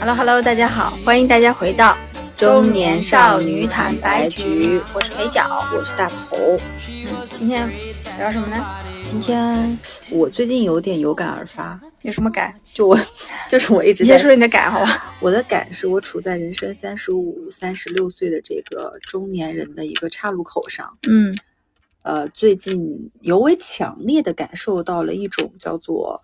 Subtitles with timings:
[0.00, 1.98] Hello Hello，大家好，欢迎大家回到
[2.34, 6.56] 中年少女坦白局，我是美角，我是大头。
[7.26, 7.70] 今天
[8.16, 8.64] 聊什么呢？
[9.04, 9.78] 今天
[10.10, 12.54] 我最近有点有感而发，有什么感？
[12.64, 12.98] 就我，
[13.50, 15.14] 就是我一直先说说你的感，好吧？
[15.20, 20.96] 我的感是我处在人生三十五、三十六岁的这个中年人的一个岔路口上。
[21.06, 21.36] 嗯，
[22.02, 26.20] 呃，最近尤为强烈的感受到了一种叫做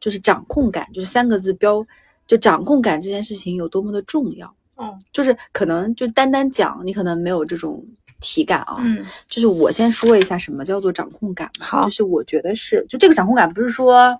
[0.00, 1.86] 就是掌控感，就是三个字标，
[2.26, 4.54] 就掌控感这件事情有多么的重要。
[4.76, 7.84] 嗯，就是可能就单单讲，你可能没有这种。
[8.20, 11.48] 体感啊，嗯，就是我先说一下什么叫做掌控感。
[11.60, 14.18] 好，就是我觉得是，就这个掌控感不是说，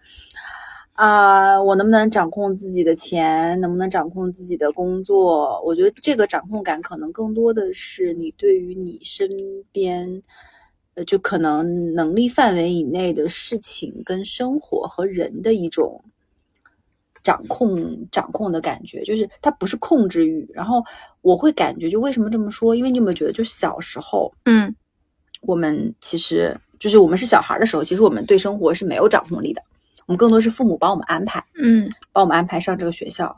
[0.92, 5.60] 啊，我能不能掌控自己的钱，能不能掌控自己的工作？
[5.64, 9.28] 我觉得这个掌控感可能更多的是你对于你身
[9.72, 10.22] 边，
[10.98, 16.02] 呃，就可能能力范围以内的事情跟生活和人的一种。
[17.20, 20.48] 掌控掌控的感觉，就是它不是控制欲。
[20.54, 20.82] 然后
[21.20, 22.74] 我会感觉，就为什么这么说？
[22.74, 24.74] 因为你有没有觉得，就小时候，嗯，
[25.42, 29.60] 我们其实就是我们是小孩的时候，其实我们对生活是没有掌控力的。
[30.06, 33.36] 我们更多是父母帮我们安排，嗯，帮我们安排上这个学校，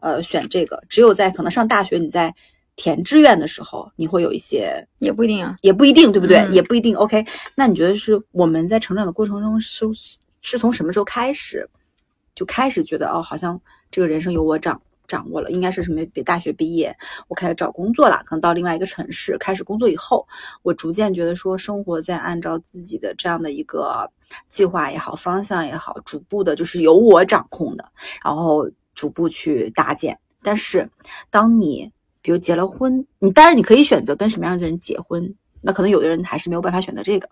[0.00, 0.82] 呃，选这个。
[0.88, 2.34] 只有在可能上大学，你在
[2.76, 6.46] 填志愿的时候，你会有一些，也不一定啊，也不一定，对不对？
[6.52, 6.94] 也不一定。
[6.94, 7.24] OK，
[7.54, 9.84] 那你觉得是我们在成长的过程中是
[10.42, 11.68] 是从什么时候开始？
[12.34, 13.58] 就开始觉得哦，好像
[13.90, 16.04] 这个人生由我掌掌握了，应该是什么？
[16.12, 16.94] 比大学毕业，
[17.28, 20.28] 我开始找工作了，可能到另外一个城市开始工作以后，
[20.62, 24.06] 我逐渐觉得说，生活在按照自己的这样的一个
[24.50, 27.90] 计划也好，方向也好，逐步的就是由我掌控的，
[28.22, 30.18] 然后逐步去搭建。
[30.42, 30.86] 但是，
[31.30, 31.90] 当你
[32.26, 37.28] 比如结了婚，你当然你可以选择跟什么样的人结婚，那可能有的人还是没有办法选择这个。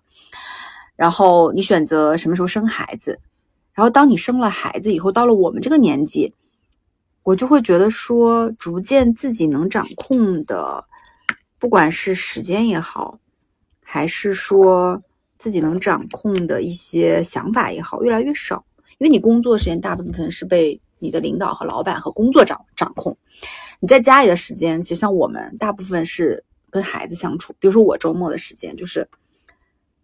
[0.95, 3.19] 然后你选择什么时候生孩子？
[3.73, 6.33] 然后，当你生了孩子以后，到了我们这个年纪，
[7.24, 10.85] 我就会觉得说，逐渐自己能掌控的，
[11.58, 13.19] 不管是时间也好，
[13.83, 15.02] 还是说
[15.39, 18.64] 自己能掌控的一些想法也好，越来越少。
[18.98, 23.15] 因为你工作时间大部分是被你的领导和老板和工作掌掌控，
[23.79, 27.55] 你在家里的时间，其实像我们大部分是跟孩子相处。
[27.59, 29.07] 比如说我周末的时间，就是，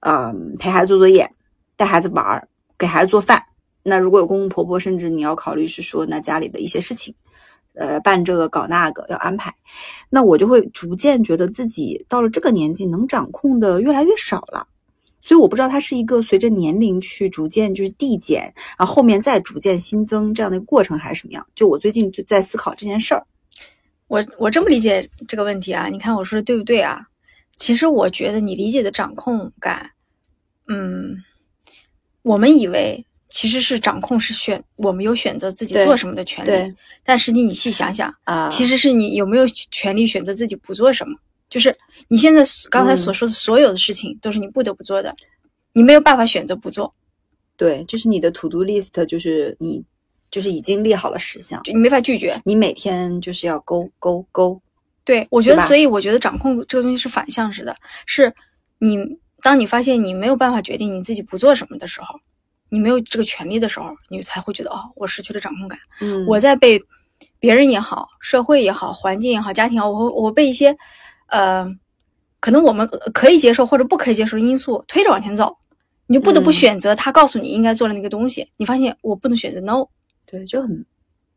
[0.01, 1.29] 嗯，陪孩子做作业，
[1.75, 2.47] 带孩子玩，
[2.77, 3.43] 给孩子做饭。
[3.83, 7.15] 那如果有公公婆婆，甚至你要考虑是说，那家里的一些事情，
[7.73, 9.55] 呃，办这个搞那个要安排，
[10.11, 14.67] 那我就会逐渐觉得自己到了这个年纪能掌控的越来越少了。
[15.21, 21.47] 所以我不知道它是一个随着年龄去逐渐就是递减，然后后面再逐渐新增这样的一个过程，还是什么样？
[21.55, 23.27] 就我最近就在思考这件事儿。
[24.09, 25.89] 我我这么理解这个问题啊？
[25.89, 27.01] 你看我说的对不对啊？
[27.57, 29.91] 其实我觉得你理解的掌控感，
[30.69, 31.17] 嗯，
[32.23, 33.05] 我们以为。
[33.33, 36.75] 其实是掌控是选，我们有选择自己做什么的权利。
[37.05, 41.17] 但实际你细想想啊，其实是你有没有权利选择自己不做什么？
[41.51, 41.77] 就是
[42.09, 45.15] 你现在刚才所说的所有的事情都是你不得不做的，
[45.75, 46.95] 你没有办法选择不做。
[47.57, 49.85] 对，就是你的 to do list，就是你
[50.31, 52.41] 就是已经列好了十项，就你没法拒绝。
[52.47, 54.59] 你每天就是要勾勾勾。
[55.05, 58.33] 对，我觉得，所以我觉得掌控这个东西是反向式的，是
[58.79, 58.99] 你
[59.43, 62.19] 当你发现你没有办法决定你自己不做什么的时候。
[62.73, 65.77] 你没有这个权利的时候，你才会觉得哦，我失去了掌控感。
[66.01, 66.81] 嗯，我在被
[67.41, 70.77] 别人也好、社会也好、环境也好、家庭也好，我我被一些
[71.31, 71.67] 呃，
[72.39, 75.57] 可能我们可以接受或者不可以接受的因素推着往前走，
[76.07, 78.49] 你就不得不选择他告诉你应该做的那个东西。
[78.57, 79.87] 你发现我不能选择 no，
[80.27, 80.85] 对，就很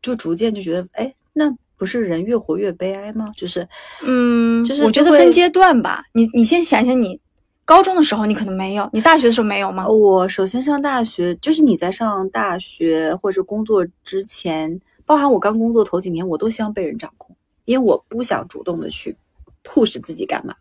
[0.02, 3.32] 就逐渐就觉得，哎，那不是人越活越悲哀吗？
[3.36, 3.66] 就是，
[4.02, 6.04] 嗯，就是我觉得分阶段吧。
[6.12, 7.20] 你你先想想你。
[7.66, 9.88] 高中的时候你可能没有，你大学的时候没有吗？
[9.88, 17.34] 我首先上大学，就是你在上大学或者工作之前，包含我刚工作头几年，我都希望被人掌控，
[17.64, 19.16] 因为我不想主动的去
[19.64, 20.54] push 自己干嘛。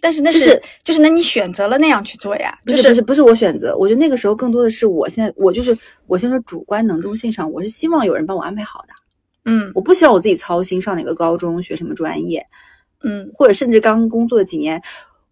[0.00, 2.56] 但是那是就是那你选择了那样去做呀？
[2.64, 5.76] 不是不是不是我选择，我觉得那个时候更多的是我现在我就是
[6.06, 8.88] 我先说主观能动性上，我是希望有人帮我安排好的。
[9.46, 12.46] 嗯，我不希望我自己操心上哪个高中学什么专业，
[13.02, 14.80] 嗯，或者甚至刚工作的几年。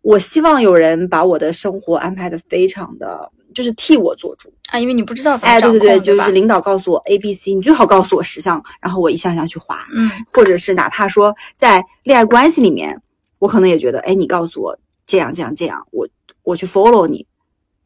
[0.04, 4.52] 我希望有人把我的生活安排的非常的，就是替我做主。
[4.70, 13.00] 啊，因为你不知道怎么哎，对对对，就是领导告诉我 A、B、C，你最好告诉我十项，然后我一项一项去划，嗯，或者是哪怕说在恋爱关系里面，
[13.38, 16.06] 我可能也觉得，哎，你告诉我这样这样这样，我
[16.42, 17.26] 我去 follow 你，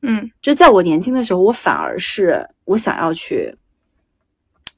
[0.03, 3.55] 嗯，就在我年轻的时候，我反而是我想要去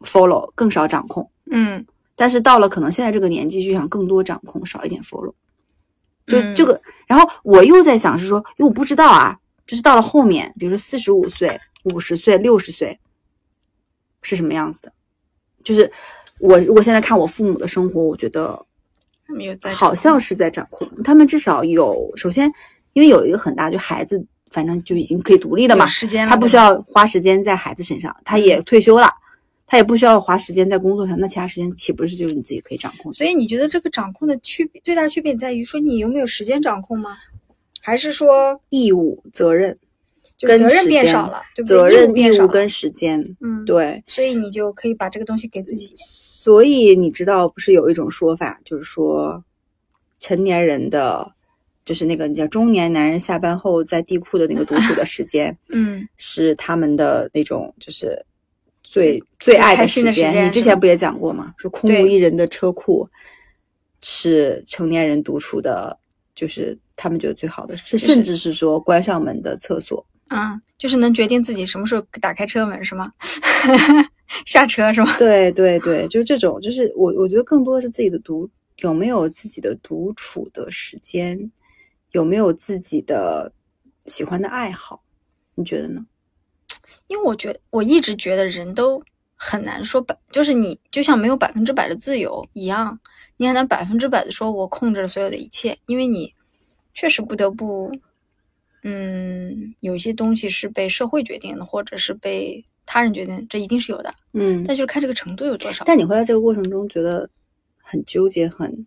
[0.04, 5.32] follow，更少掌控，嗯，但是到了可能现在这个年纪，就想更多掌控，少一点 follow。
[6.30, 9.36] 就这个，然后我又在想是说，因为我不知道啊，
[9.66, 12.98] 就是到了后面，比如说四十五岁，五十岁、六十岁
[14.22, 14.92] 是什么样子的？
[15.62, 15.90] 就是
[16.38, 18.64] 我如果现在看我父母的生活，我觉得
[19.26, 20.88] 他们有在好像是在掌控。
[21.02, 22.50] 他们至少有，首先
[22.94, 29.10] 因为有一个很大，就孩子反正就已经可以独立了嘛，时间了，他不需要花时间在孩子身上，他也退休了，
[29.70, 33.12] 他也不需要花时间在工作上，那其他时间岂不是就是你自己可以掌控？
[33.14, 37.16] 所以你觉得这个掌控的区别最大的区别在于说你有没有时间掌控吗？
[37.80, 39.78] 还是说义务、责任、
[40.40, 41.76] 跟责任变少了，对不对？
[41.76, 44.02] 责任、变少了义务跟时间，嗯，对。
[44.08, 45.94] 所以你就可以把这个东西给自己。
[45.96, 49.40] 所以你知道，不是有一种说法，就是说，
[50.18, 51.30] 成年人的，
[51.84, 58.20] 就是那个你叫中年男人下班后在地库的那个独处的时间， 嗯，是他们的那种就是
[58.90, 60.46] 最最爱开的时间。
[60.46, 61.54] 你之前不也讲过吗？
[61.56, 63.08] 说空无一人的车库
[64.02, 65.96] 是成年人独处的，
[66.34, 70.04] 就是他们觉得最好的，是甚至是说关上门的厕所。
[70.26, 73.12] 啊，就是能决定自己什么时候打开车门是吗？
[74.46, 75.14] 下车是吗？
[75.18, 78.48] 对对对，就是这种，就是我我觉得更多的是自己的独
[78.78, 81.50] 有没有自己的独处的时间，
[82.12, 83.52] 有没有自己的
[84.06, 85.02] 喜欢的爱好，
[85.54, 86.06] 你觉得呢？
[87.06, 89.02] 因为我觉得我一直觉得人都
[89.34, 92.98] 很难说百，就是你就像没有百分之百的自由一样，
[93.36, 96.34] 你很难百分之百的说我控制了所有的一切，因为你
[96.92, 97.90] 确实不得不，
[98.82, 105.84] 嗯，有一些东西是被社会决定的，或者是被他人决定，这一定是有的，嗯但就是看这个程度有多少。
[105.84, 107.28] 但你会在这个过程中觉得
[107.78, 108.86] 很纠结、很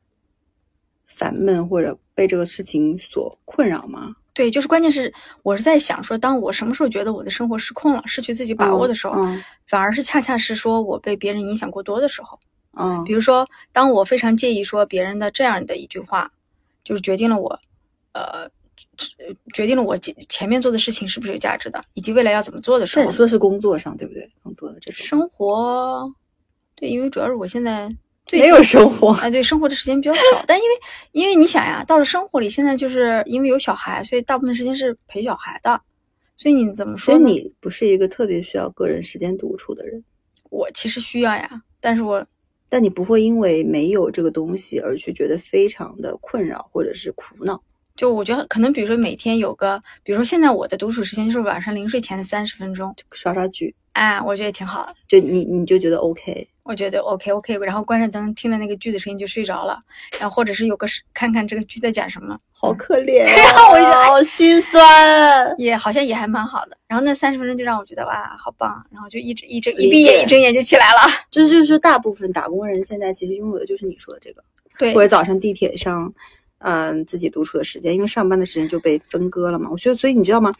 [1.07, 4.15] 烦闷，或者被这个事情所困扰吗？
[4.33, 5.13] 对，就是关键是
[5.44, 12.39] 我是在想说，当我什么时候觉得我的生活失控了，失去自己把握的时候，嗯反而是恰恰是说我被别人影响过多的时候。
[12.75, 16.31] 嗯比如说，当我非常介意说别人的这样的一句话，
[16.83, 17.59] 就是决定了我，
[18.13, 18.50] 呃，
[19.53, 24.27] 决定了我前前面做的事情是不是有价值的，以及未来要怎么做的时候但你，说是工作上对不对？
[24.44, 26.12] 更多的这种生活，
[26.74, 27.95] 对，因为主要是我现在最
[28.31, 30.69] 没有生活，哎，对，生活的时间比较少，但因为
[31.11, 35.79] 因为你想呀，到了生活里，现在就是因为有小孩，所以大部分时间是陪小孩的，
[36.37, 37.27] 所以你怎么说呢？
[37.27, 40.03] 所以你不是一个特别需要个人时间独处的人。
[40.49, 41.49] 我其实需要呀，
[41.79, 42.25] 但是我
[42.69, 47.61] 但你不会因为没有这个东西而去觉得非常的困扰或者是苦恼。
[47.95, 54.94] 就我觉得可能比如说每天有个，比如说现在我的独处时间就是晚上临睡前的三十分钟，刷刷剧，哎，我觉得也挺好的。
[55.07, 59.80] 就你你就觉得 OK，我觉得 OK OK，然后关着灯，听着那个剧的声音就睡着了，
[60.19, 65.54] 然后或者是有个看看这个剧在讲什么，好可怜、 好心酸。
[65.60, 66.78] 也好像也还蛮好的。
[66.88, 71.01] 然后那三十分钟就让我觉得哇，好棒，然后就一直一睁一闭眼一睁眼就起来了。
[71.30, 74.44] 就是就是说，大部分打工人现在其实拥有的就是你说的这个，
[74.80, 76.12] 对或，者早上地铁上，
[76.63, 79.69] 嗯、自己独处的时间，因为上班的时间就被分割了嘛。
[79.69, 80.51] 我觉得，所以你知道吗？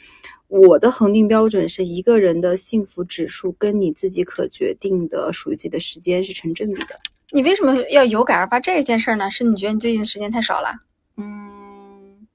[0.50, 6.96] 我的恒定标准是一个人的幸福指数跟你自己可决定的属于自己的时间是成正比的。
[7.32, 9.32] 你为什么要有感而发这件事儿呢？
[9.32, 10.70] 是你觉得你最近的时间太少了？
[11.18, 12.28] 嗯，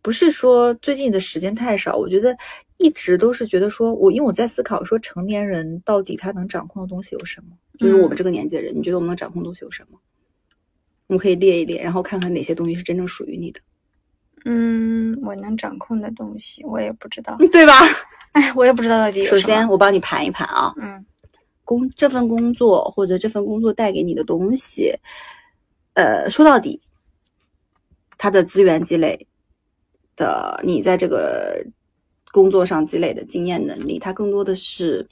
[0.00, 2.34] 不是说最近的时间太少，我觉得
[2.78, 7.48] 一直都是觉得说，我因为我在思考说，成年人到底他能掌控的东西有什么？
[7.78, 9.98] 就是我们这个年纪的人，你觉得我们能掌控的东西有什么？
[11.08, 13.60] 我们可以列一列，然后看看哪些东西是真正属于你的，
[14.44, 17.36] 嗯，我能掌控的东西我也不知道。
[17.52, 17.72] 对吧？
[18.32, 19.24] 哎，我也不知道到底。
[19.26, 21.04] 首先，我帮你盘一盘啊，嗯
[21.64, 24.92] 工这份工作或者这份工作带给你的东西，
[25.94, 26.80] 呃，说到底，
[28.18, 29.26] 它的资源积累
[30.14, 31.64] 的，你在这个
[32.30, 35.08] 工作上积累的经验能力，它更多的是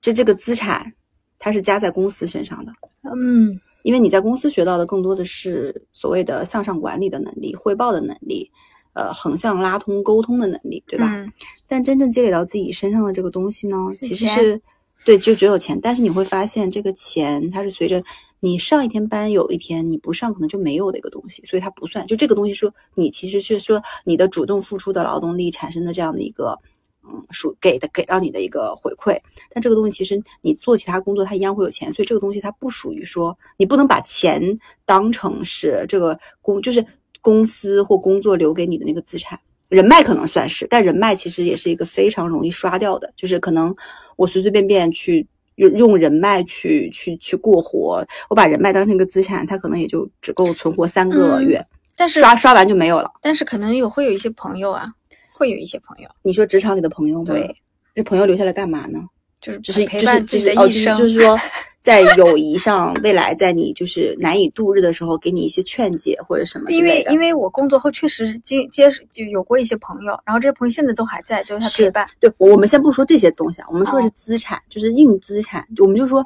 [0.00, 0.92] 这这个资产，
[1.38, 2.72] 它是加在公司身上的。
[3.16, 8.50] 嗯因为你在公司学到的更多的是所谓的向上管理的能力、汇报的能力，
[8.94, 11.12] 呃，横向拉通沟通的能力，对吧？
[11.14, 11.30] 嗯
[11.66, 14.60] 但真正积累到自己身上的这个东西呢，其实是
[15.04, 15.78] 对，就只有钱。
[15.80, 18.02] 但是你会发现，这个钱它是随着
[18.40, 22.06] 你上一天班，有一天你不上，可能就没有的一个东西，所以它不算。
[22.06, 26.58] 就这个东西说，你其实是说你的主动付出的劳动力产生的这样的一个。
[27.06, 29.18] 嗯，属给的给到你的一个回馈，
[29.52, 34.42] 但这个东西其实你做其他工作，它一样会有钱，所以这个东西它不属于说你不能把钱
[34.84, 36.84] 当成是这个公就是
[37.20, 39.38] 公司或工作留给你的那个资产。
[39.68, 43.74] 人脉可能算是，但人脉其实也是一个非常容易刷掉的，就是可能
[44.16, 53.10] 我随随便便去用用人脉去去去过活，我把人脉当成一个资产，它可能也就只够存活三个嗯月，但是刷刷完就没有了。
[53.22, 54.92] 但是可能有会有一些朋友啊，
[55.36, 57.24] 会有一些朋友，你说职场里的朋友吗？
[57.24, 57.56] 对，
[57.92, 59.00] 这朋友留下来干嘛呢？
[59.40, 60.96] 就是就是陪就是就伴自己的是哦，就是一生。
[60.96, 61.38] 就是说，
[61.82, 67.02] 在友谊上，未来在你就是难以度日的时候，给你一些劝解或者什么之因为。
[67.10, 72.06] 因为我工作后确实接接就有过一些朋友，然后这些朋友现在都还在，都有他是陪伴。
[72.20, 76.24] 对，我我们先不说这些东西啊，我们说的是哦资产，就是硬资产，我们就说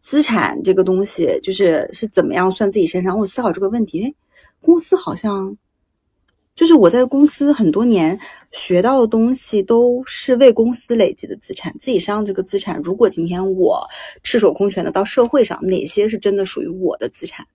[0.00, 3.16] 资产这个东西，就是是怎么样算自己身上。
[3.16, 4.14] 我思考这个问题，哎，
[4.60, 5.56] 公司好像
[6.56, 8.18] 就是我在公司很多年
[8.56, 11.72] 学到的东西，都是为公司累积的资产。
[11.78, 13.86] 自己身上这个资产，如果今天我
[14.22, 17.46] 赤手空拳的到社会上，哪些是真的属于我的资产？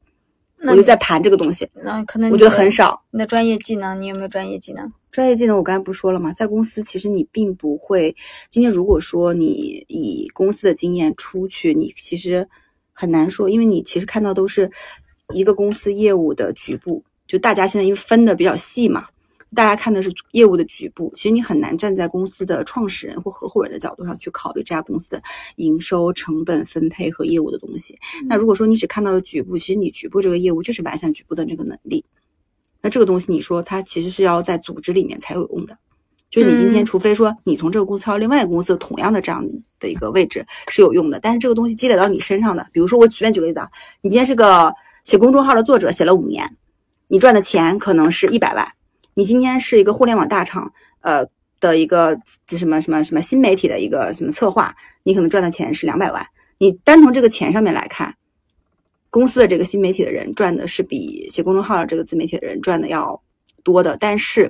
[0.64, 3.02] 那我就在盘这个东西，那可能我觉得很少。
[3.10, 4.94] 你的专业技能，你有没有专业技能？
[5.12, 6.32] 专业技能我刚才不是说了吗？
[6.32, 8.16] 在公司其实你并不会，
[8.52, 12.48] 今天如果说你以公司的经验出去，你其实
[12.94, 14.70] 很难说，因为你其实看到都是
[15.34, 19.08] 一个公司业务的局部，就大家现在因为分的比较细嘛，
[19.54, 25.22] 大家看的是业务的局部，其实你很难站在公司的创始人或合伙人的角度上去考虑这家公司的
[25.58, 27.98] 营收、成本分配和业务的东西。
[28.28, 32.04] 那如果说你只看到了局部，其实你局部这个业务就是完善局部的这个能力。
[32.82, 35.78] 那这个东西，你说它其实是要在组织里面才有用的，
[36.32, 39.46] 就是你今天嗯除非说你从这个公司到另外一个公司同样的这样
[39.80, 43.70] 的一个位置是有用的，但是这个东西积累到你身上的，比如说我随便举个例子啊，
[44.02, 46.58] 你今天是个写公众号的作者，写了五年，
[47.10, 48.66] 你赚的钱可能是一百万，
[49.14, 51.26] 你今天是一个互联网大厂，呃
[51.60, 56.26] 的一个什么什么什么新媒体的一个什么策划，你可能赚的钱是两百万，
[56.58, 58.16] 你单从这个钱上面来看。
[59.10, 63.22] 公司的这个新媒体的人赚的是比写公众号的这个自媒体的人赚的要
[63.62, 64.50] 多的，但是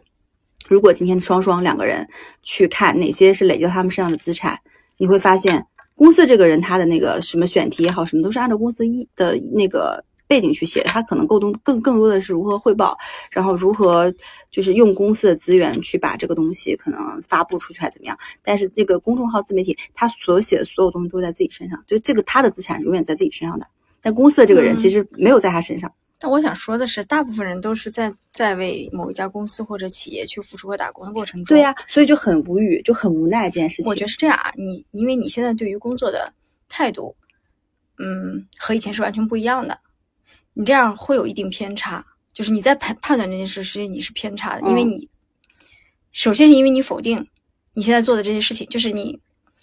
[0.67, 2.07] 如果今天双双两个人
[2.43, 4.59] 去看哪些是累积到他们身上的资产，
[4.97, 5.65] 你会发现
[5.95, 12.97] 公司这个人他的那个什么选题也好，什么都是按照公司一的那个背景去写的，他可能更多更更多的是如何汇报，
[13.31, 14.09] 然后如何
[14.49, 18.17] 就是用公司的资源去把这个东西可能发布出去，还怎么样。
[18.41, 23.67] 但是这个公众号自媒体，他所写的所有东西都在自己身上，就这个他的资产永远在自己身上的。
[24.01, 25.91] 但公司的这个人嗯其实没有在他身上。
[26.17, 31.53] 但我想说的是，大部分人都是在在为某一家公司或者企业去付出和打工的过程中。
[31.53, 33.89] 对呀、所以就很无语，就很无奈这件事情。
[33.89, 36.31] 我觉得是这样啊，你因为你现在对于工作的
[36.69, 37.15] 态度，
[37.97, 39.77] 嗯，和以前是完全不一样的，
[40.53, 42.05] 你这样会有一定偏差。
[42.33, 45.09] 就是你在判判断这件事实际，你是偏差的，因为嗯你
[46.11, 47.27] 首先是因为你否定
[47.73, 49.19] 你现在做的这些事情，就是你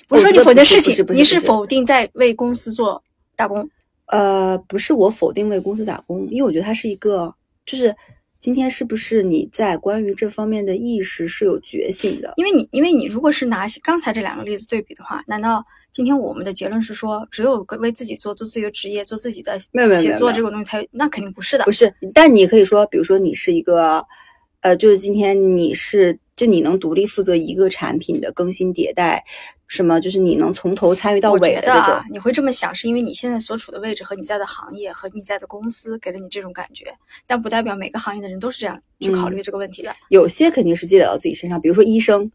[0.07, 3.03] 不是说你否定事情你是否定在为公司做
[3.37, 3.69] 打工。
[4.07, 7.35] 呃，不是我否定为公司打工，因为我觉得它是一个，
[7.67, 7.95] 就是
[8.41, 12.33] 今天是不是你在关于这方面的意识是有觉醒的？
[12.37, 19.59] 因为你，因为你如果是拿刚才这两个例子对比的话，难道今天我们的结论是说，只有为自己做，做自己的职业，做自己的
[20.01, 20.87] 写作这个东西才？
[20.93, 21.73] 那肯定不是的不。
[21.73, 24.05] 是，但你可以说，比如说你是一个，
[24.61, 29.25] 呃，就是今天你是，就你能独立负责一个产品的更新迭代，
[29.67, 36.95] 什么，就是你能从头参与到尾的这种觉得啊。，你会这么想，是因为你现在所处的位置和你在的行业和你在的公司给了你这种感觉，
[37.27, 39.95] 但不代表每个行业的人都是这样去考嗯虑这个问题的。
[40.11, 42.31] 有些肯定是积累到自己身上，比如说医生，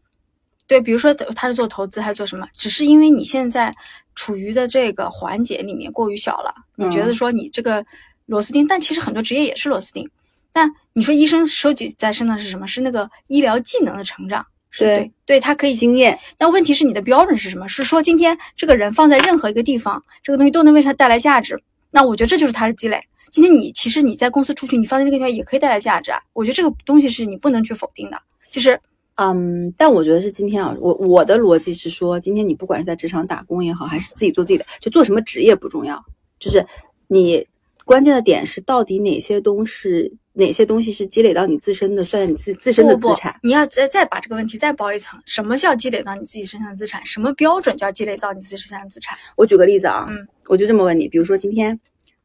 [0.66, 3.74] 对，比如说他是做投资还是做什么，只是因为你现在
[4.14, 7.84] 处于的这个环节里面过于小了，你觉得嗯说你这个
[8.26, 10.08] 螺丝钉，但其实很多职业也是螺丝钉。
[10.52, 12.66] 但你说医生收集在身上是什么？
[12.66, 17.68] 是那个医疗技能的成长，是对对，对他可以经验，但问题是你的标准是什么？
[17.68, 21.60] 是说今天这个人放在任何一个地方，这个东西都能为他带来价值？
[21.90, 23.00] 那我觉得这就是他的积累。
[23.32, 26.20] 今天你其实你在公司出去，你放在这个地方也可以带来价值啊。
[26.32, 28.16] 我觉得这个东西是你不能去否定的，
[28.48, 28.80] 就是
[29.16, 36.04] 嗯，但我觉得是今天啊，我我的逻辑是说，今天你不管是在职场打工也好，还是自己做自己的，就做什么职业不重要，
[36.40, 36.66] 就是
[37.06, 37.46] 你
[37.84, 43.38] 关键的点是到底哪些东西，哪些东西是积累到你自身的，算在你自自身的不不资产。
[43.42, 47.04] 你要再再把这个问题再包一层，什么叫积累到你自己身上的资产？
[47.06, 49.16] 什么标准叫积累到你自己身上的资产？
[49.36, 51.78] 我举个例子啊，嗯我就这么问你，比如说今天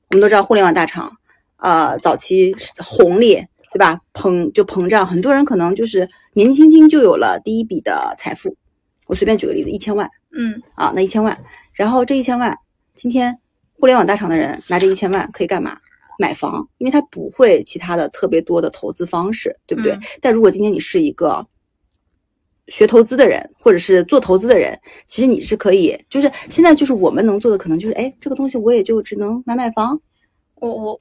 [0.09, 1.15] 我们都知道互联网大厂，
[1.57, 3.99] 呃，早期红利对吧？
[4.13, 8.55] 膨就膨胀，很多人可能就是年纪轻轻就有了第一笔的财富。
[9.07, 10.09] 我随便举个例子，一千万。
[10.31, 11.37] 嗯，啊，那一千万，
[11.73, 12.55] 然后这一千万，
[12.95, 13.35] 今天
[13.73, 15.77] 互联网大厂的人拿着一千万可以干嘛？
[16.19, 19.93] 买房，因为他不会其他的特别多的投资方式，对不对？
[19.93, 21.47] 嗯但如果今天你是一个
[22.67, 29.99] 学投资的人，或者是做投资的人，其实你是可以，就是现在就是我们能做的，可能就是，哎，这个东西我也就只能买买房，
[30.55, 30.99] 我我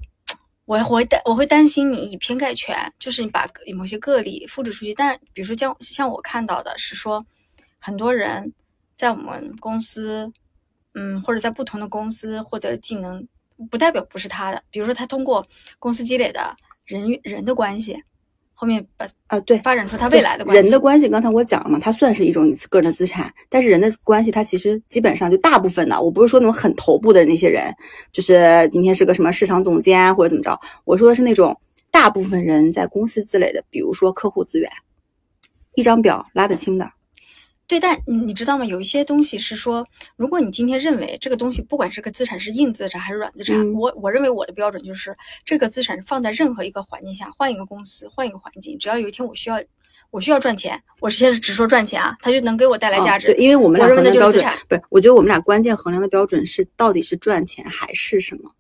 [0.69, 4.93] 我我会担我会担心你以偏概全，就是你把某些个例复制出去。
[4.93, 7.25] 但比如说像像我看到的是说，
[7.79, 8.53] 很多人
[8.95, 10.31] 在我们公司，
[10.93, 13.27] 嗯，或者在不同的公司获得技能，
[13.71, 14.63] 不代表不是他的。
[14.71, 15.47] 比如说他通过
[15.79, 18.05] 公司积累的人人的关系，
[18.61, 20.61] 后面把啊，对，发展出他未来的关系。
[20.61, 27.73] 人的关系，刚才我讲了嘛，它算是一种你个人的资产，但是人的关系，它其实基本上就大部分的，我不是说那种很头部的那些人，
[28.13, 31.57] 就是今天是个什么市场总监或者怎么着，我说的是那种
[31.93, 34.69] 大部分人在公司积累的，比如说客户资源，
[35.77, 36.91] 一张表拉得清的。
[37.69, 38.65] 对，但你你知道吗？
[38.65, 49.63] 有一些东西是说，如果你今天认为这个东西不管是个资产是硬资产还是软资产，嗯我我认为我的标准就是这个资产放在任何一个环境下，换一个公司，换一个环境，只要有一天我需要
[50.11, 53.27] 我需要赚钱，我现在是只说赚钱啊，它就能给我带来价值。
[53.27, 58.51] 哦对，因为我们俩认为衡量标准不是，我觉得我们俩关键衡量的标准是到底是赚钱还是什么。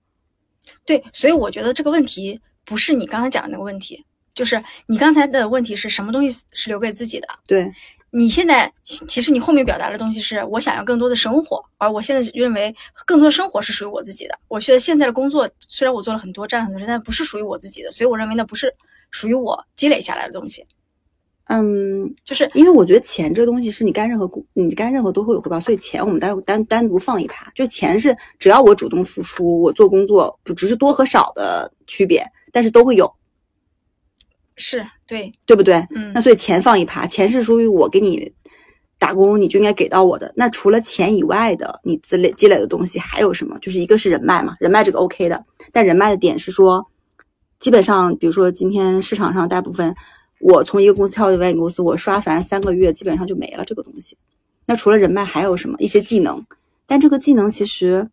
[0.84, 7.28] 对，所以我觉得这个问题不是你刚才讲的那个问题，就是你刚才的问题是什么东西是留给自己的？
[7.46, 7.72] 对，
[8.10, 12.74] 你现在其其实你后面表达的东西是我想要更多的生活，而我现在认为
[13.06, 14.38] 更多的生活是属于我自己的。
[14.48, 18.74] 我觉得现在的工作虽然我做了很多，占了很多人，但不是属于我自己的，所以我认为那不是
[19.10, 20.64] 属于我积累下来的东西。
[21.50, 27.50] 嗯，就是因为我觉得钱这个东西是你干任何工，你干任何都会有回报，所以钱我们单单单独放一趴。
[27.54, 32.22] 就钱是只要我主动付出，我做工作不只是多和少的区别，
[32.52, 33.10] 但是都会有，
[34.56, 35.74] 是对，对不对？
[35.96, 38.30] 嗯那所以钱放一趴，钱是属于我给你
[38.98, 40.30] 打工，你就应该给到我的。
[40.36, 43.58] 那除了钱以外的，你积累积累的东西还有什么？
[43.60, 46.86] 就是一个是人脉嘛，人脉这个 OK 的，但人脉的点是说，
[47.58, 49.94] 基本上比如说今天市场上大部分，
[50.40, 54.16] 我从一个公司跳到另外一个公司，我刷烦三个月，基本上就没了这个东西。
[54.66, 55.76] 那除了人脉还有什么？
[55.78, 56.44] 一些技能，
[56.86, 58.08] 但这个技能其实。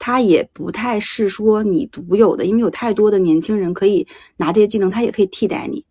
[0.00, 5.84] 它也不太是说你独有的，因为有太多的年轻人可以拿这些技能，他也可以替代你。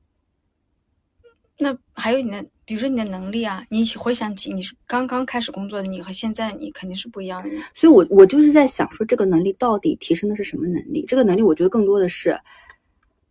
[1.60, 7.50] 那还有你的，比如说你的能力啊，你回想起你是刚刚开始工作的你和现在你肯定是不一样的。
[7.74, 11.04] 所以我我就是在想说，这个能力到底提升的是什么能力？
[11.08, 12.40] 这个能力我觉得更多的是，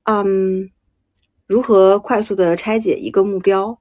[0.04, 0.68] 嗯，
[1.47, 3.78] 如何快速的拆解一个目标，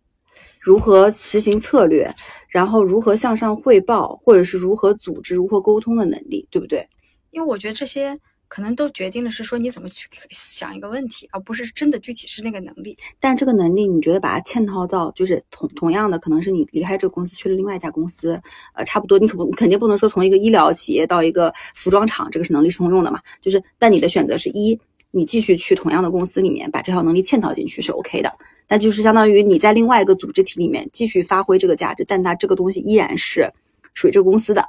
[0.60, 2.14] 如何实行策略，
[2.48, 6.88] 然后如何向上汇报，或者是如何组织、如何沟通的能力，对不对？
[7.32, 8.20] 因为我觉得这些
[8.56, 12.98] 可能都决定了是说你怎么去想一个问题，而不是真的具体是那个能力。
[13.20, 18.42] 但这个能力，你觉得把它嵌套到，就是同同样的，可能是你离开这个公司去了另外一家公司，
[18.74, 23.20] 呃，差不多，你可不肯定不能说从一个医疗企业到一个服装厂，这个是能力是通用的嘛？
[23.42, 24.80] 就是，但你的选择是一，
[25.12, 28.34] 你继续去同样的公司里面把这套能力嵌套进去是 OK 的，
[28.70, 33.52] 那就是相当于你在另外一个组织体里面继续发挥这个价值，但它这个东西依然是
[33.94, 34.66] 属于这个公司的。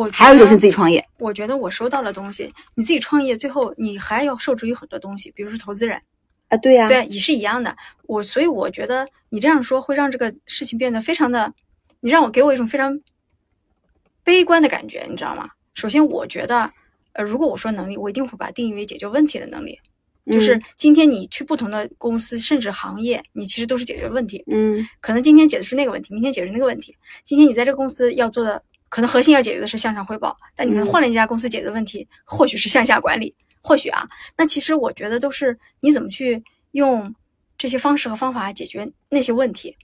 [0.00, 6.00] 我还有一种是自己创业，我觉得我收到了东西，你自己创业，最后你还要受制于很多东西，比如说投资人，
[6.48, 7.76] 啊，对呀、对，也是一样的。
[8.06, 11.52] 我所以我觉得你这样说会让这个事情变得非常的，
[12.00, 12.98] 你让我给我一种非常
[14.24, 15.50] 悲观的感觉，你知道吗？
[15.74, 16.72] 首先，我觉得，
[17.12, 19.78] 呃，如果我说能力，我一定会把它定义为解决问题的能力。
[20.30, 24.42] 就是嗯今天你去不同的公司，甚至行业，你其实都是解决问题。
[24.46, 26.96] 嗯可能今天解决是那个问题，明天解决那个问题。
[27.24, 34.06] 今天你在这个公司要做的，可能核心要解决的是向上汇报，但你可能嗯换了一家公司解决的问题，或许是向下管理，或许啊。
[34.36, 37.14] 那其实我觉得都是你怎么去用
[37.56, 39.74] 这些方式和方法解决那些问题，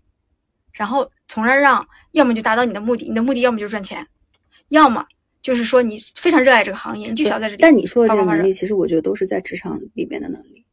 [0.72, 4.06] 然后从而让要么就达到你的目的，你的目的要么就是赚钱，
[4.70, 5.06] 要么
[5.40, 7.62] 就是说你非常热爱这个行业，你就想在这里。
[7.62, 10.64] 但你说的这个发光发热能力，其实我觉得都是在职场里面的能力。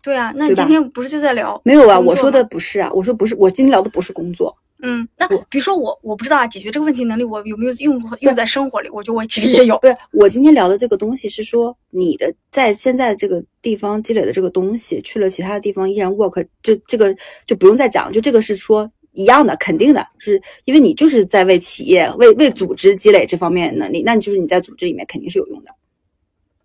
[0.00, 4.56] 对啊，那你今天不是就在聊没有啊，我说的不是啊，我说不是，我今天聊的不是工作。
[4.86, 8.90] 嗯，那比如说我我不知道啊，解决这个问题能力我有没有用用在生活里？
[8.90, 9.78] 我觉得我其实也有。
[9.78, 17.16] 对，我今天聊的这个东西是说，你的在现在这个地方积累的这个东西，去了其他的地方依然 work，就这个
[17.46, 25.74] 就不用再讲，就这个是说一样的，肯定的，是因为你就是在为企业、为为组织积累这方面的能力，那你就是你在组织里面肯定是有用的，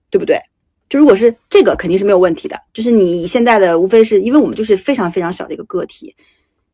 [0.09, 0.37] 对不对？
[0.89, 2.59] 就如果是这个，肯定是没有问题的。
[2.73, 6.13] 就是你现在的无非是因为我们就是非常非常小的一个个体，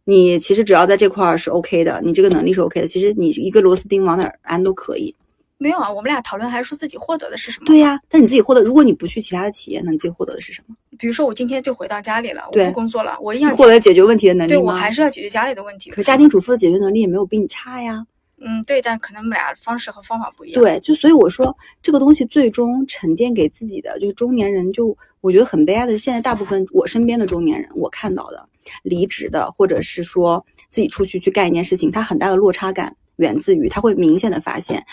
[0.05, 5.13] 你其实只要在这块儿是 OK 的，你这个能力是 OK 的，其实你一个螺丝钉往哪儿安都可以。
[5.57, 7.65] 没有啊，我们俩讨论还是说自己获得的是什么？
[7.65, 10.75] 对、呀、但你自己获得，如果你不去其他的企业，那你自己获得的是什么？
[10.99, 14.57] 比如说我今天就回到家里了，我不工作了，我一样获得解决问题的能力吗？
[14.59, 15.89] 对我还是要解决家里的问题。
[15.89, 18.05] 可家庭主妇的解决能力也没有比你差呀。
[18.41, 28.45] 嗯，对，但可能我们俩方式和方法不一样。，对，就所以我说这个东西最终沉淀给自己的，就是中年人就我觉得很悲哀的是，现在大部分我身边的中年人，我看到的
[28.83, 34.85] 离职的，或者是说自己出去去干一件事情，他很大的落差感源自于他会明显的发现。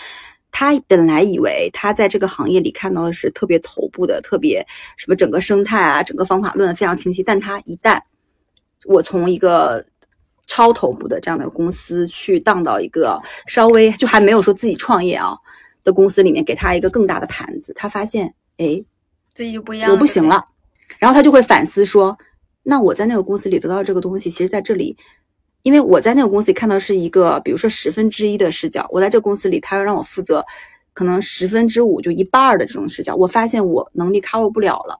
[0.55, 4.63] 他本来以为他在这个行业里看到的是特别头部的、特别
[4.99, 7.99] 什么整个生态啊、整个方法论非常清晰，但他一旦
[8.85, 9.83] 我从一个
[10.47, 15.35] 超头部的这样的公司去荡到一个稍微就还没有说自己创业啊
[15.83, 18.85] 的公司里面，给他一个更大的盘子，他发现，哎，
[19.33, 19.95] 自己就不一样了。
[19.95, 20.29] 我不行。
[20.29, 20.45] 了，
[20.99, 22.19] 然后他就会反思说，
[22.63, 24.97] 那我在那个公司里得到这个东西，其实在这里，
[25.63, 30.45] 因为我在那个公司里看到是一个，比如说十分之一的视角，我在这个公司里，他要让我负责
[30.93, 34.99] 可能十分之五，就一半的这种视角，我发现我能力 cover 不了了，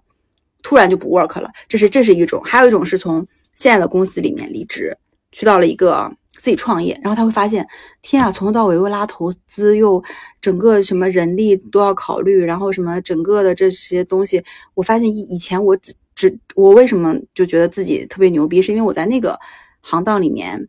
[0.63, 1.51] 突然就不 work 了。
[1.69, 4.97] 这是这是一种，还有一种是从现在的公司里面离职，
[5.31, 7.67] 去到了一个自己创业，然后他会发现，
[8.01, 10.03] 天啊，从头到尾又拉投资，又
[10.41, 14.43] 整个什么人力都要考虑，然后什么整个的这些东西，
[14.75, 15.95] 我发现以以前我只
[16.31, 19.39] 只我为什么就觉得自己特别牛逼，是因为我在那个
[19.81, 20.69] 行当里面，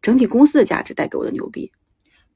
[0.00, 1.72] 整体公司的价值带给我的牛逼，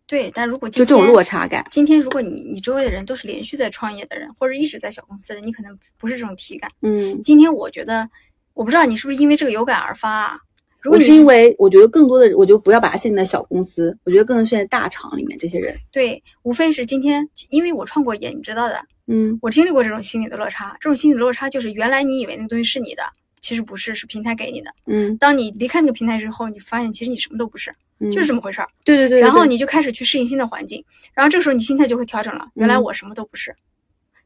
[0.07, 1.65] 对，但如果就这种落差感。
[1.71, 6.69] 今天如果你你周围的人都是连续在创业的人，或者一直在小公司的人，你可能不是这种体感。
[6.83, 8.11] 嗯，今天我觉得，
[8.53, 10.39] 我不知道你是不是因为这个有感而发啊？
[10.85, 20.77] 如果我是因为我觉得更多的，我就不要把它限定在小公司，我觉得更多限在大厂里面这些人，对，无非是今天，因为我创过业，你知道的，嗯我经历过这种心理的落差。
[20.79, 23.03] 这种心理的落差就是原来你以为那个东西是你的，
[23.41, 24.71] 其实不是，是平台给你的。
[24.87, 28.69] 嗯当你离开那个平台之后，你发现其实你什么都不是，嗯，就是这么回事儿。
[28.85, 32.47] 对对对，然后你就开始去适应新的环境，然后这个时候你心态就会调整了。
[32.55, 33.57] 原来嗯我什么都不是。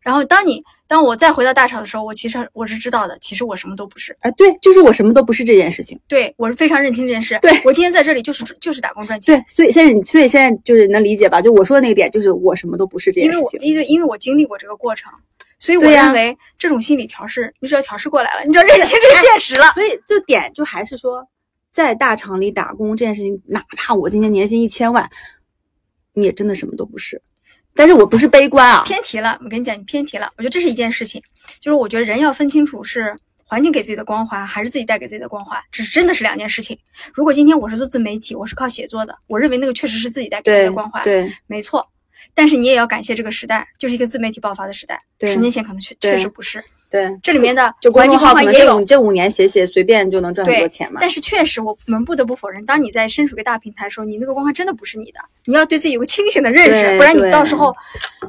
[0.00, 4.16] 然后当你当我再回到大厂的时候，我其实我是知道的，其实我什么都不是。
[4.20, 5.98] 哎，对，就是我什么都不是这件事情。
[6.08, 7.38] 对我是非常认清这件事。
[7.42, 9.36] 对我今天在这里就是就是打工赚钱。
[9.36, 11.42] 对，所以现在你，所以现在就是能理解吧？
[11.42, 13.60] 就我说的那个点，就是我什么都不是这件事情。
[13.60, 15.12] 因为我因为我经历过这个过程，
[15.58, 19.72] 所以我认为这种心理调试，你只要调试过来了，你只要认清这个现实了。
[19.72, 21.26] 所以这点就还是说，
[21.70, 25.10] 在大厂里打工这件事情，哪怕我今年年薪一千万，
[26.14, 27.20] 你也真的什么都不是。
[27.78, 30.28] 但是我不是悲观啊，偏题了，我跟你讲，你偏题了。
[30.36, 31.22] 我觉得这是一件事情，
[31.60, 36.76] 就是我觉得人要分清楚是环境给自己的光环，还是自己带给自己的光环，这是真的是两件事情。
[37.14, 41.88] 如果今天我是做自媒体，我是靠写作的，我认为那个确实是自己带给自己的光环，对没错。
[42.34, 45.00] 但是你也要感谢这个时代，就是一个自媒体爆发的时代。
[45.16, 50.98] 对十年前可能确确实不是，对，这里面的就公环境众号可能光环也有这五，这五年写写随便就能赚很多钱嘛。
[51.00, 57.74] 但是确实，我们不得不否认，当你在身处一个大平台的时候，你那个光环真的不是你的，你要对自己有个清醒的认识，不然你到时候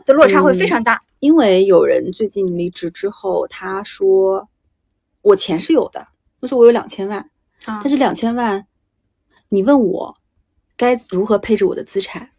[0.06, 1.02] 的落差会非嗯常大。
[1.20, 4.48] 因为有人最近离职之后，他说
[5.22, 6.08] 我钱是有的，
[6.42, 7.20] 他说我有两千万，
[7.66, 8.66] 啊但是两千万，
[9.50, 10.16] 你问我
[10.76, 12.30] 该如何配置我的资产，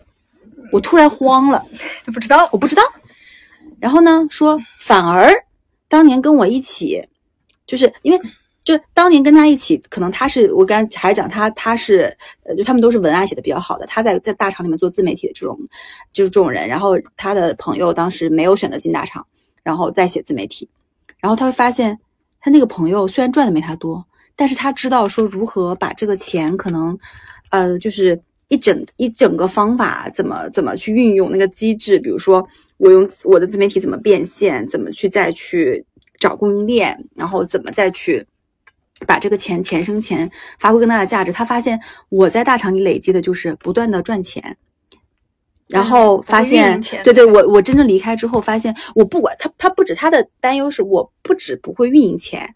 [0.72, 1.64] 我突然慌了，
[2.12, 2.82] 不知道，我不知道。
[3.78, 5.32] 然后呢，说反而
[5.90, 7.04] 当年跟我一起，
[7.66, 8.20] 就是因为
[8.64, 15.58] 就当年跟他一起，可能他是我刚才还讲他他是呃，就他们都是文案写的比较好的，他在在大厂里面做自媒体的这种
[16.12, 16.68] 就是这种人。
[16.68, 19.26] 然后他的朋友当时没有选择进大厂，
[19.64, 20.68] 然后再写自媒体，
[21.18, 21.98] 然后他会发现
[22.40, 26.96] 他那个朋友虽然赚的没他多，但是他知道说如何把这个钱可能
[27.50, 28.22] 呃就是。
[28.50, 32.46] 一整一整个方法怎么怎么去运用那个机制，比如说
[32.78, 35.84] 我用我的自媒体怎么变现，怎么去再去
[36.18, 38.26] 找供应链，然后怎么再去
[39.06, 41.32] 把这个钱钱生钱，发挥更大的价值。
[41.32, 44.56] 他发现我在大厂里累积的就是不断的赚钱，
[45.68, 52.52] 然后发现，对对，我我真正离开之后发现，我不管他他不止他的担忧是我不止不会运营钱，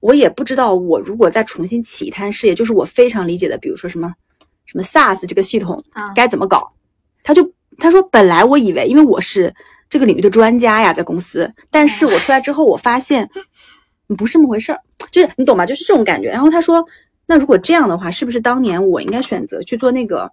[0.00, 4.12] 我也不知道我如果再重新起一摊事业，就是我非常理解的，比如说什么
[4.72, 6.72] 什么 SaaS 这个系统啊该怎么搞，
[7.22, 9.54] 他就他说本来我以为因为我是
[9.90, 13.28] 这个领域的专家呀，在公司，但是我出来之后我发现
[14.16, 14.80] 不是那么回事儿，
[15.10, 15.66] 就是你懂吗？
[15.66, 16.28] 就是这种感觉。
[16.28, 16.82] 然后他说，
[17.26, 20.32] 那如果这样的话，是不是当年我应该选择去做那个？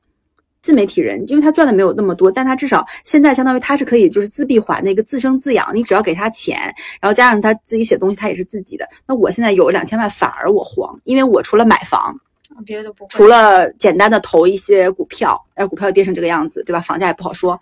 [0.62, 6.60] 自媒体人，因为他赚的没有那么多，但他至少现在相当于他是可以就是自闭环的一个自生自养，你只要给他钱，
[7.00, 8.86] 然后加上他自己写东西，他也是自己的。
[9.08, 12.14] 那我现在有两千万，反而我慌，因为我除了买房，
[12.64, 13.10] 别的都不会。
[13.10, 16.80] 除了简单的投一些股票，而股票跌成这个样子，对吧？
[16.80, 17.60] 房价也不好说。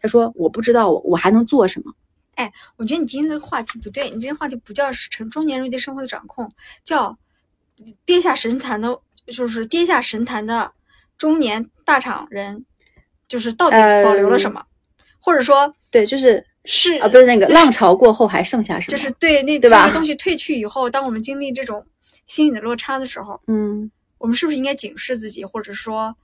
[0.00, 1.92] 他说我不知道我我还能做什么。
[2.36, 6.48] 哎我觉得你今天这个话题不对，你今天话题不叫成中年人对生活的掌控，
[6.84, 7.18] 叫
[8.04, 10.70] 跌下神坛的，就是跌下神坛的
[11.16, 12.64] 中年大厂人，
[13.26, 14.64] 就是到底保留了什么，
[15.20, 18.96] 或者说对，就是是啊，不是那个浪潮过后还剩下什么？
[18.96, 21.84] 就是对那对吧东西退去以后，当我们经历这种
[22.28, 26.14] 心理的落差的时候，嗯，我们是不是应该警示自己，或者说，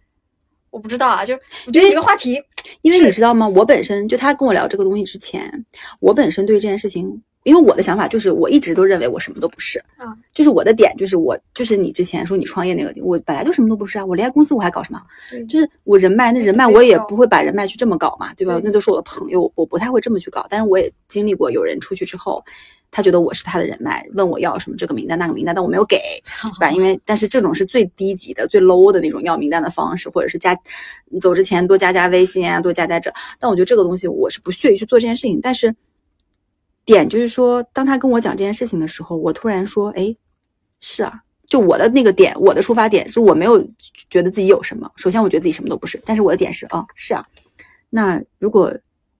[0.71, 2.41] 我不知道啊，就是我觉得这个话题，
[2.83, 3.47] 因为你知道吗？
[3.49, 5.65] 我本身就他跟我聊这个东西之前，
[6.01, 15.01] 我本身对这件事情，因为我的想法就是我一直都认为我什么都不是，嗯，就是我的点就是我就是你之前说你创业那个，我本来就什么都不是啊，我离开公司我还搞什么？
[15.49, 18.55] 就是我人脉，那人脉我也不会把人脉去这么搞嘛，对吧？
[18.55, 20.47] 对那都是我的朋友，我不太会这么去搞。
[20.51, 22.43] 但是我也经历过有人出去之后，
[22.97, 25.99] 他觉得我是他的人脉，问我要什么这个名单那个名单，但我没有给，
[26.55, 26.71] 对吧？
[26.71, 30.57] 因为但是这种是最低级的、最 low 的那种要名单的方式，或者是加
[31.11, 33.13] 你走之前多加加微信啊，多加加这。
[33.41, 35.41] 但我觉得这个东西我是不屑于去做这件事情。
[35.43, 35.75] 但是
[36.85, 40.15] 点就是说，当他跟我讲这件事情的时候，我突然说，哎，
[40.79, 41.13] 是啊，
[41.47, 43.61] 就我的那个点，我的出发点是我没有
[44.09, 44.89] 觉得自己有什么。
[44.95, 47.27] 首先，我觉得自己什么都不是，但是我的点是，哦，是啊。
[47.91, 48.73] 那如果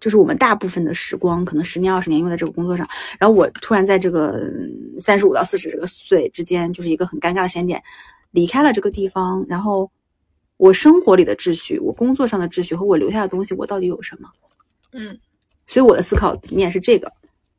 [0.05, 2.87] 就是我们大部分的时光，可能十年、二十年用在这个工作上，
[3.19, 4.39] 然后我突然在这个
[4.99, 7.83] 三十五到四十这个岁之间，就是一个很尴尬的时间点，
[8.33, 9.91] 离开了这个地方，然后
[10.59, 14.29] 我生活里的秩序、我工作上的秩序和我留下的东西，我到底有什么？
[14.93, 15.19] 嗯
[15.67, 17.11] 所以我的思考理念是这个，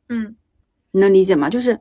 [0.08, 0.36] 嗯，
[0.92, 1.50] 你能理解吗？
[1.50, 1.76] 就是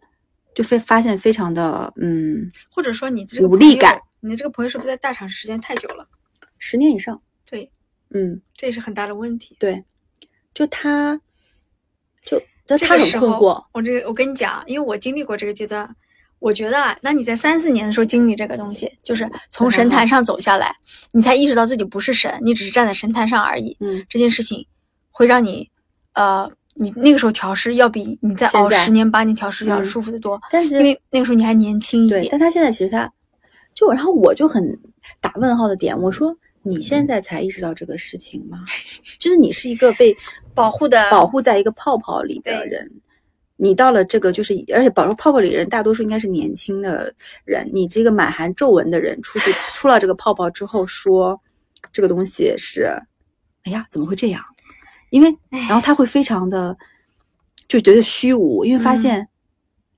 [0.56, 6.08] 就非发现非常的嗯，或者说你这个无力感，你的这个朋友是不是在大厂时间太久了？
[6.58, 7.70] 十年以上，对，
[8.10, 9.56] 嗯，这也是很大的问题。
[9.60, 9.84] 对，
[10.56, 11.20] 就他，
[12.26, 15.96] 就就这他很困惑，，我这个我跟你讲，因为我经历过这个阶段，
[16.40, 20.74] 我觉得啊，那你在三四年的时候经历这个东西，就是从神坛上走下来，
[21.12, 23.76] 你才意识到自己不是神，你只是站在神坛上而已。
[23.82, 24.66] 嗯，这件事情
[25.12, 25.70] 会让你，
[26.14, 32.28] 呃，你那个时候调试要比你在熬十年八年调试要嗯舒服的多，但是因为那个时候你还年轻一，点。
[32.32, 33.12] 但他现在其实他
[33.74, 34.80] 就，然后我就很
[35.20, 38.66] 打问号的点，我说你现在才意识到这个事情吗？
[39.20, 40.16] 就是你是一个被
[40.56, 42.90] 保护的保护在一个泡泡里的人，
[43.58, 47.14] 你到了这个就是，而且保护泡泡里的人大多数应该是年轻的
[47.44, 51.40] 人，你这个满含皱纹的人出去出了这个泡泡之后说
[51.92, 52.88] 这个东西是，
[53.64, 54.42] 哎呀怎么会这样？
[55.12, 55.38] 因为
[55.68, 56.76] 然后他会非常的
[57.68, 59.28] 就觉得虚无，因为发嗯现。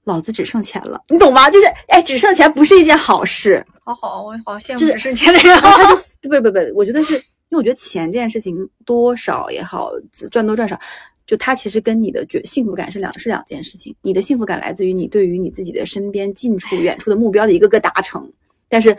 [0.04, 1.50] 老子只剩钱了，你懂吗？
[1.50, 3.62] 就是，哎，只剩钱不是一件好事。
[3.84, 5.62] 好好，我好羡慕就是只剩钱的人
[6.24, 9.92] 不不不，我觉得是因为我觉得钱这件事情多少也好，
[10.30, 10.80] 赚多赚少，
[11.26, 13.96] 就它其实跟你的觉幸福感是两是两件事情。
[14.02, 18.32] 你的幸福感来自于你对于你自己的身边近处、远处的目标的一个个达成，
[18.68, 18.96] 但是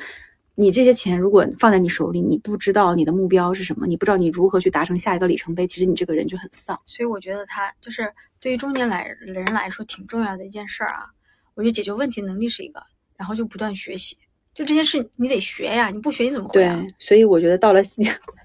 [0.54, 6.78] 你这些钱如果放在你手里，你不知道你的目标是什么，你不知道你如何去达成下一个里程碑，其实你这个人就很丧。
[6.87, 11.06] 所以我觉得他就是对于中年来人来说挺重要的一件事儿啊。
[11.54, 12.82] 我觉得解决问题能力是一个，
[13.16, 14.16] 然后就不断学习。
[14.58, 17.80] 就这件事你得学呀，你不学你怎么会对啊？，所以我觉得到了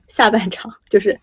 [0.08, 1.20] 下半场，就是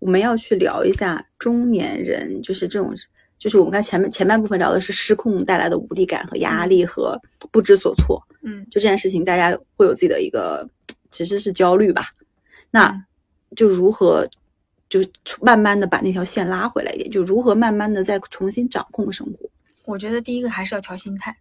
[0.00, 2.94] 我们要去聊一下中年人，就是这种，
[3.38, 7.18] 就是我们刚前面前半部分聊的是失控带来的无力感和压力和
[7.50, 10.68] 不知所措，嗯就这件事情，大家会有自己的一个
[11.10, 12.08] 其实是焦虑吧。
[12.70, 13.02] 那嗯
[13.56, 14.28] 就如何
[14.90, 15.00] 就
[15.40, 19.48] 慢慢的把那条线拉回来一点，就如何慢慢的再重新掌控生活。
[19.86, 21.34] 我觉得第一个还是要调心态。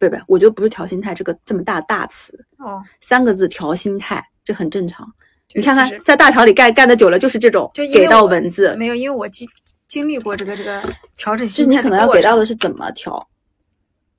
[0.00, 5.06] 不不，我觉得不是调心态这个这么大大词，哦，三个字调心态，这很正常。
[5.52, 9.46] 你看看就是，在大条里干干的久了，就是这种就给到文字，没有，因为我经
[9.86, 10.82] 经历过这个这个
[11.16, 13.28] 调整就是你可能要给到的是怎么调，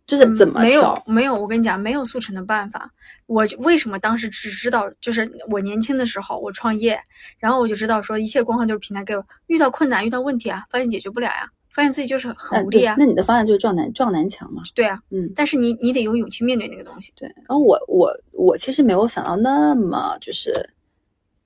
[0.05, 1.03] 就是怎么嗯没有。
[1.07, 2.91] 没有，我跟你讲，没有速成的办法。
[3.25, 7.01] 我就为什么当时只知道，就是我年轻的时候我创业，
[7.39, 14.61] 然后我就知道说一切光环都是平台给我，遇到困难遇到问题啊，发现解决不了呀，发现自己就是很无力啊，那你的方案就是撞南撞南墙嘛？
[14.75, 17.13] 对啊，嗯，但是你你得有勇气面对那个东西。
[17.15, 17.27] 对。
[17.47, 20.53] 然后我我我其实没有想到那么就是，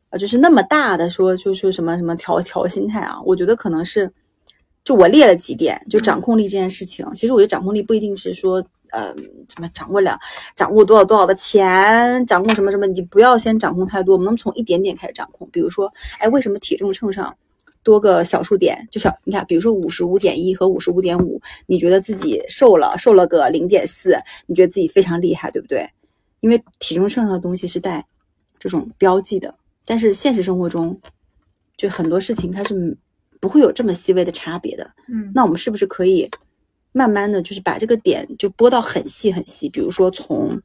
[0.10, 4.12] 呃，就是那么大的说就说什么什么调调心态啊，我觉得可能是，
[4.84, 7.06] 就我列了几点，就掌控力这件事情。
[7.14, 9.14] 其实我觉得掌控力不一定是说，呃，
[9.50, 10.18] 什么掌握了
[10.56, 15.48] 掌握多少多少的钱，掌控什么什么，你不要先掌控太多，我们能从一点点开始掌控。
[15.52, 17.36] 比如说，哎，为什么体重秤上
[17.86, 24.18] 多个小数点，就小你看，比如说五十五点一和五十五点五，你觉得自己瘦了，瘦了个零点四，
[24.48, 25.88] 你觉得自己非常厉害，对不对？
[26.40, 28.04] 因为体重秤上的东西是带
[28.58, 29.54] 这种标记的，
[29.86, 31.00] 但是现实生活中，
[31.78, 32.98] 就很多事情它是
[33.40, 34.90] 不会有这么细微的差别的。
[35.08, 36.28] 嗯，那我们是不是可以
[36.92, 39.70] 慢慢的就是把这个点就拨到很细很细？
[39.70, 40.60] 比如说从，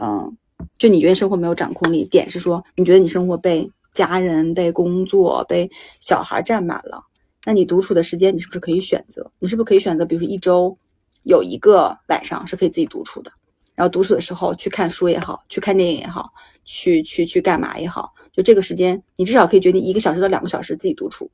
[0.00, 0.34] 嗯、
[0.78, 7.02] 就你觉得生活没有掌控力，点是说你觉得你生活被家人、被工作、被小孩占满了，
[7.44, 9.28] 那你独处的时间你是不是可以选择？
[9.40, 10.78] 你是不是可以选择，比如说一周
[11.24, 13.32] 有一个晚上是可以自己独处的，
[13.74, 16.32] 然后独处的时候去看书也好，去看电影也好，
[16.64, 21.28] 去去去干嘛也好，就这个时间你至少可以决定一个小时到两个小时自己独处。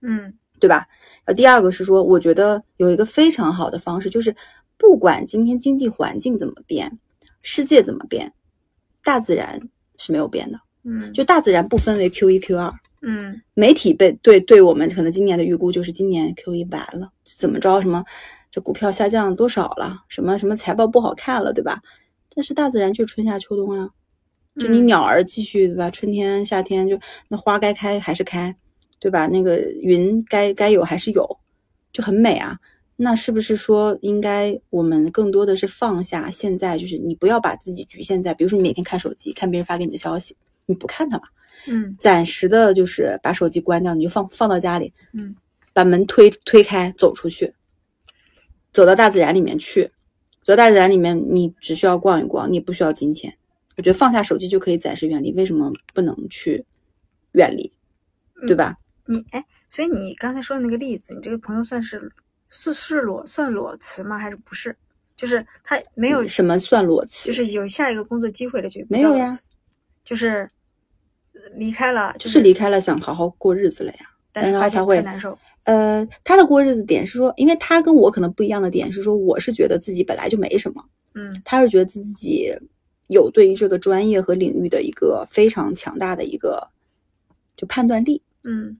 [0.00, 0.86] 嗯对吧？
[1.26, 4.34] 呃，第二个是说，我觉得有一个非常好的方式，就是
[4.78, 6.98] 不管今天经济环境怎么变，
[7.42, 8.32] 世界怎么变，
[9.04, 9.60] 大自然
[9.98, 10.58] 是没有变的。
[10.88, 12.72] 嗯，就大自然不分为 Q 一 Q 二，
[13.02, 18.04] 嗯媒体被对对我们可能今年的预估就是今年 Q 一完了，怎么着什么
[18.52, 21.82] 这股票下降多少了，什么什么财报不好看了，对吧？
[22.32, 23.90] 但是大自然就春夏秋冬啊，
[24.60, 25.90] 就你嗯鸟儿继续对吧？
[25.90, 26.96] 春天夏天就
[27.28, 28.54] 那花该开还是开，
[29.00, 29.26] 对吧？
[29.26, 31.38] 那个云该该有还是有，
[31.92, 32.56] 就很美啊。
[32.98, 40.34] 那是不是说应该我们更多的是放下现在，就是你不要把自己局限在，比如说你每天看手机，看别人发给你的消息，
[40.66, 41.24] 你不看它嘛，
[41.66, 45.34] 嗯暂时的就是把手机关掉，你就放放到家里，嗯，
[45.72, 47.54] 把门推推开，走出去，
[48.72, 49.90] 走到大自然里面去，
[50.42, 53.36] 走到大自然里面，你只需要逛一逛，你不需要金钱。
[53.76, 56.64] 我觉得放下手机就可以暂时远离，为什么不能去
[57.32, 57.72] 远离？
[58.46, 58.76] 对吧？
[59.06, 62.10] 你哎，所以你刚才说的那个例子，你这个朋友算是
[62.48, 64.18] 是是裸算裸辞吗？
[64.18, 64.76] 还是不是？
[65.14, 69.38] 就是他没有什么算裸辞，就是有下一个工作机会了就没有呀
[70.04, 70.48] 就是
[71.54, 73.98] 离开了，就是离开了，想好好过日子了呀。
[74.32, 75.36] 但是他会难受。
[75.64, 82.54] 呃，他的过日子点是说，因为他跟我可能不一样的点是说，我是觉得自己本来就没什么，嗯他是觉得自己
[83.08, 86.68] 有对于这个专业和领域的一个非常强大的一个
[87.56, 88.78] 就判断力，嗯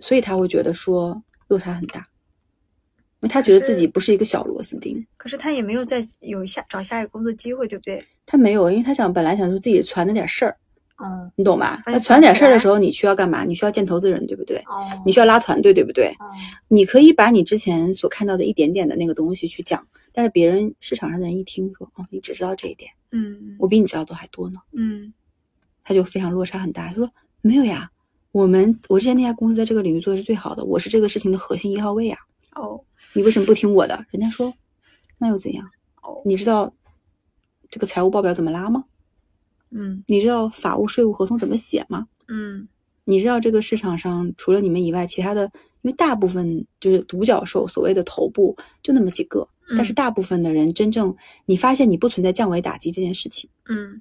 [0.00, 2.00] 所以他会觉得说落差很大，
[3.20, 5.06] 因为他觉得自己不是一个小螺丝钉。
[5.16, 8.02] 可是他也没有再有下找下一个工作机会，对不对？
[8.26, 10.56] 他没有，因为他想本来想说自己攒那点事儿，
[10.96, 11.82] 哦你懂吧？
[11.84, 13.44] 发现他传点事儿的时候，你需要干嘛？
[13.44, 14.58] 你需要见投资人，对不对？
[14.66, 16.06] 哦，你需要拉团队，对不对？
[16.20, 16.26] 哦
[16.68, 25.12] 你可以把你之前所看到的一点点的那个东西去讲，但是别人市场上的人一听说，哦，你只知道这一点，嗯我比你知道都还多呢，嗯
[25.82, 26.88] 他就非常落差很大。
[26.88, 27.90] 他说没有呀，
[28.32, 32.16] 我们我之前那家公司在这个领域做的是最好的，我是这个事情的核心一号位呀，
[32.54, 32.80] 哦
[33.12, 34.06] 你为什么不听我的？
[34.10, 34.52] 人家说
[35.18, 35.64] 那又怎样？
[36.02, 36.72] 哦你知道
[37.70, 38.84] 这个财务报表怎么拉吗？
[39.74, 42.06] 嗯你知道法务税务合同怎么写吗？
[42.28, 42.66] 嗯
[43.04, 45.44] 你知道这个市场上除了你们以外，其他的，
[45.82, 54.00] 因为大部分就是独角兽，所谓的头部就那么几个，但是嗯大部分的人真正你发现你不存在降维打击这件事情，嗯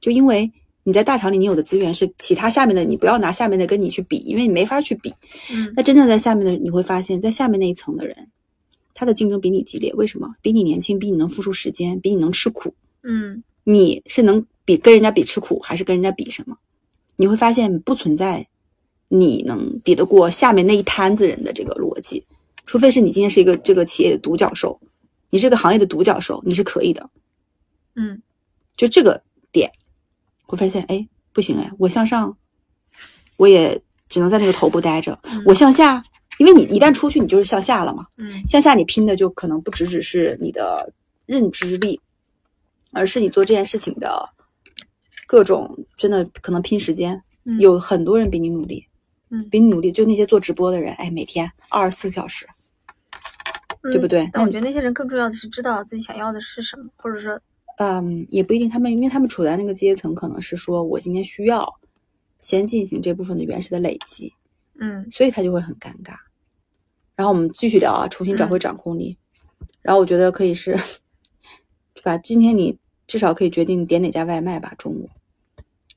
[0.00, 5.10] 就因为你在大厂里你有的资源是其他下面的，你不要拿下面的跟你去比，因为你没法去比。
[5.50, 8.28] 嗯那真正在下面的你会发现，在下面那一层的人，
[8.92, 10.34] 他的竞争比你激烈，为什么？
[10.42, 12.74] 比你年轻，比你能付出时间，比你能吃苦。
[13.02, 16.56] 嗯你是能比跟人家比吃苦，还是跟人家比什么？
[17.16, 18.48] 你会发现不存在
[19.08, 22.26] 你能比得过下面那一摊子人的这个逻辑，
[22.66, 24.80] 除非是你今天是一个这个企业的独角兽，
[25.30, 27.08] 你是个行业的独角兽，你是可以的。
[27.94, 28.20] 嗯
[28.76, 29.22] 就这个
[29.52, 29.70] 点，
[30.46, 32.36] 会发现哎不行哎，我向上，
[33.36, 36.02] 我也只能在那个头部待着，我向下，
[36.38, 38.08] 因为你一旦出去，你就是向下了嘛。
[38.16, 40.92] 嗯向下你拼的就可能不只只是你的
[41.26, 42.00] 认知力，
[42.92, 44.28] 而是你做这件事情的
[45.34, 47.20] 各种真的可能拼时间。
[47.44, 48.86] 嗯有很多人比你努力，
[49.30, 52.46] 嗯比你努力，就那些做直播的人，哎，每天二十四小时，
[53.82, 57.38] 对不对嗯但我觉得那些人更重要的是知道自己想要的是什么，或者说
[57.78, 61.68] 嗯，也不一定，他们因为他们处在那个阶层，可能是说我今天需要
[62.38, 64.32] 先进行这部分的原始的累积，
[64.78, 66.14] 嗯所以他就会很尴尬。
[67.16, 69.18] 然后我们继续聊啊，重新找回掌控力。
[69.82, 70.72] 然后我觉得可以是，
[71.92, 72.16] 对吧？
[72.16, 75.10] 今天你至少可以决定点哪家外卖吧，中午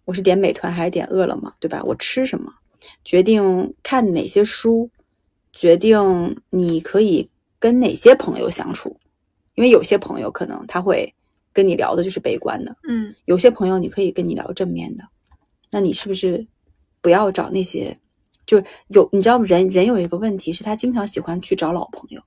[0.08, 1.84] 我是点美团还是点饿了么，对吧？
[1.84, 2.50] 我吃什么，
[3.04, 4.90] 决定看哪些书，
[5.52, 8.98] 决定你可以跟哪些朋友相处，
[9.56, 11.14] 因为有些朋友可能他会
[11.52, 15.04] 跟你聊的就是悲观的，嗯有些朋友你可以跟你聊正面的，
[15.72, 16.48] 那你是不是
[17.02, 18.00] 不要找那些？
[18.46, 22.22] 就有你知道人人有一个问题是他经常喜欢去找老朋友，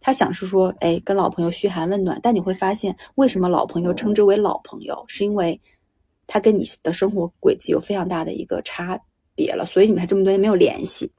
[0.00, 5.60] 他想是说，哎，跟老朋友嘘寒问暖，但你会发现，为什么老朋友称之为老朋友，是因为
[6.28, 9.00] 他跟你的生活轨迹有非常大的一个差
[9.34, 11.10] 别了，所以你们才这么多年没有联系。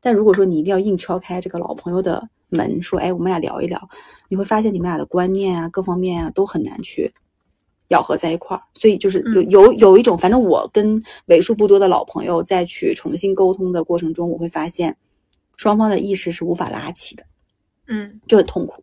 [0.00, 3.88] 但如果说你一定要硬敲开这个老朋友的门，说，哎，我们俩聊一聊，
[4.28, 7.12] 你会发现你们俩的观念啊，各方面啊，都很难去
[7.88, 8.62] 咬合在一块儿。
[8.74, 14.96] 所以就是有嗯有有一种，反正我跟为数不多的老朋友再去重新沟通的过程中，我会发现
[15.56, 17.24] 双方的意识是无法拉起的，
[17.88, 18.82] 嗯，就很痛苦。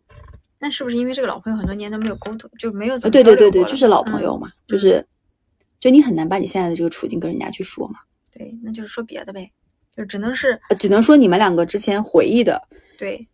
[0.60, 5.04] 那是不是因为这个老朋友很多年都没有沟通，就没有怎呃，么对对对对，就是老朋友嗯嘛，就是
[5.84, 7.98] 就你很难把你现在的这个处境跟人家去说嘛，
[8.32, 9.52] 对，那就是说别的呗，
[9.94, 12.66] 就只能是呃只能说你们两个之前回忆的
[12.96, 13.28] 对，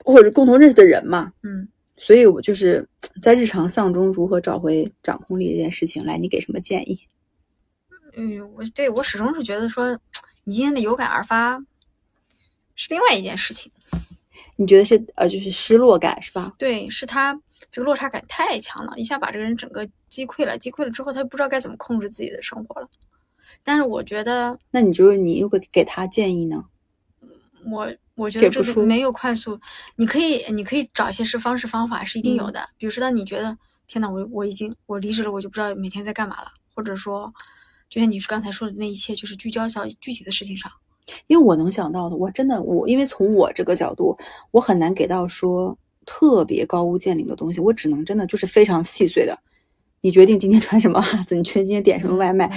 [0.00, 1.32] 或者共同认识的人嘛。
[1.44, 2.88] 嗯所以我就是
[3.20, 6.98] 在日常丧中如何找回掌控力这件事情，来，你给什么建议？
[8.16, 9.96] 嗯，我对我始终是觉得说，
[10.42, 11.56] 你今天的有感而发
[12.74, 13.70] 是另外一件事情，
[14.56, 16.52] 你觉得是呃，就是失落感是吧？
[16.58, 22.86] 对，是他这个落差感太强了，一下把这个人整个击溃了，击溃了之后，他就不知道该怎么控制自己的生活了。
[23.64, 26.62] 但是我觉得那你就是你如果给他建议呢？
[27.64, 29.58] 我我觉得这个没有快速，
[29.96, 33.56] 你可以你可以找一些是方式方法是一定有嗯的，比如说当你觉得
[33.86, 37.32] 天呐，我我已经我离职了，我就不知道每天在干嘛了，或者说
[37.88, 40.70] 就像你刚才说的那一切，就是聚焦到具体的事情上。
[41.26, 44.14] 因为我能想到的，我真的我因为从我这个角度，
[44.50, 49.38] 我很难给到说特别高屋建瓴的东西，我只能真的就是非常细碎的。
[50.02, 52.50] 你决定今天穿什么袜子，你决定今天点什么外卖，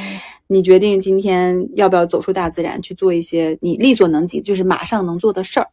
[0.48, 5.70] 你决定今天要不要走出大自然去做一些你力所能及，就是马上能做的事儿。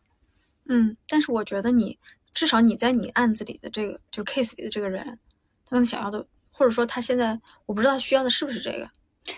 [0.66, 1.99] 嗯，但是我觉得你
[2.35, 5.03] 至少你在你案子里的这个就是 case 里的这个人，
[5.64, 8.89] 他可能想要的，或者说他现在我不知道他需要的是不是这个。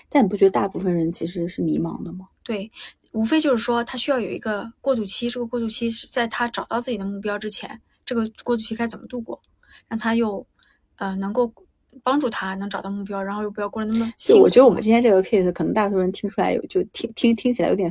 [0.08, 2.26] 但你不觉得大部分人其实是迷茫的吗？
[2.42, 2.70] 对，
[3.12, 9.40] 无非就是说他需要有一个过渡期，这个过渡期是在他找到自己的目标之前，这个过渡期该怎么度过，
[9.86, 10.44] 让他又
[10.96, 11.52] 呃能够
[12.02, 14.38] 帮助他能找到目标，然后又不要过得那么辛苦。
[14.38, 17.90] 就我觉得我们今天这个 case，可能大多数人听出来有就听听听起来有点，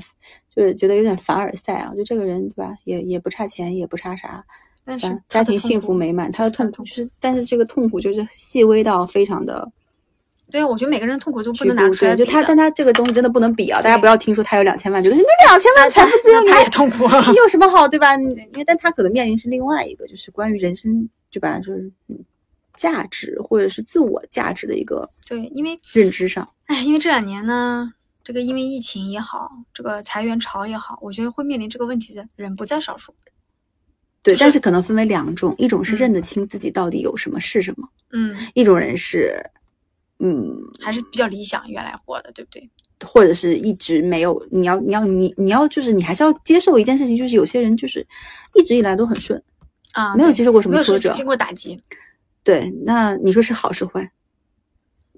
[0.56, 1.93] 就是觉得有点凡尔赛啊。
[1.95, 4.43] 就这个人对吧，也也不差钱，也不差啥，
[4.84, 9.72] 但是家庭幸福美满，他的痛苦就是，但是这个痛苦就是细微到非常的
[10.51, 13.82] 对啊，我觉得每个人痛苦都不能拿出来，就他，但他这个东西真的不能比啊！
[13.82, 17.08] 大家不要听说他有两千万，觉得你两千万财富自由，你也痛苦。
[17.32, 18.16] 你有什么好对吧？
[18.16, 21.58] 你因为但他可能面临是另外一个，就是关于人生对吧？
[21.58, 22.20] 就是嗯
[22.76, 26.48] 价值或者是自我价值的一个对，因为认知上。
[26.66, 27.94] 哎，因为这两年呢，
[28.24, 33.14] 这个因为疫情也好，这个裁员潮也好，我觉得会面临这个问题的人不在少数。
[34.22, 39.34] 对，就是但是可能分为两种，一种是嗯认得清自己到底有什么是什么，嗯，一种人是
[40.20, 42.70] 嗯，还是比较理想原来活的，对不对？
[43.06, 44.42] 或者是一直没有。
[44.50, 48.08] 你要你要你你要就是你还是要接受一件事情，就是有些人就是
[48.54, 49.44] 一直以来都很顺，
[49.92, 51.10] 啊，没有接受过什么挫折。
[51.10, 51.78] 说经过打击。
[52.44, 54.12] 对，那你说是好是坏？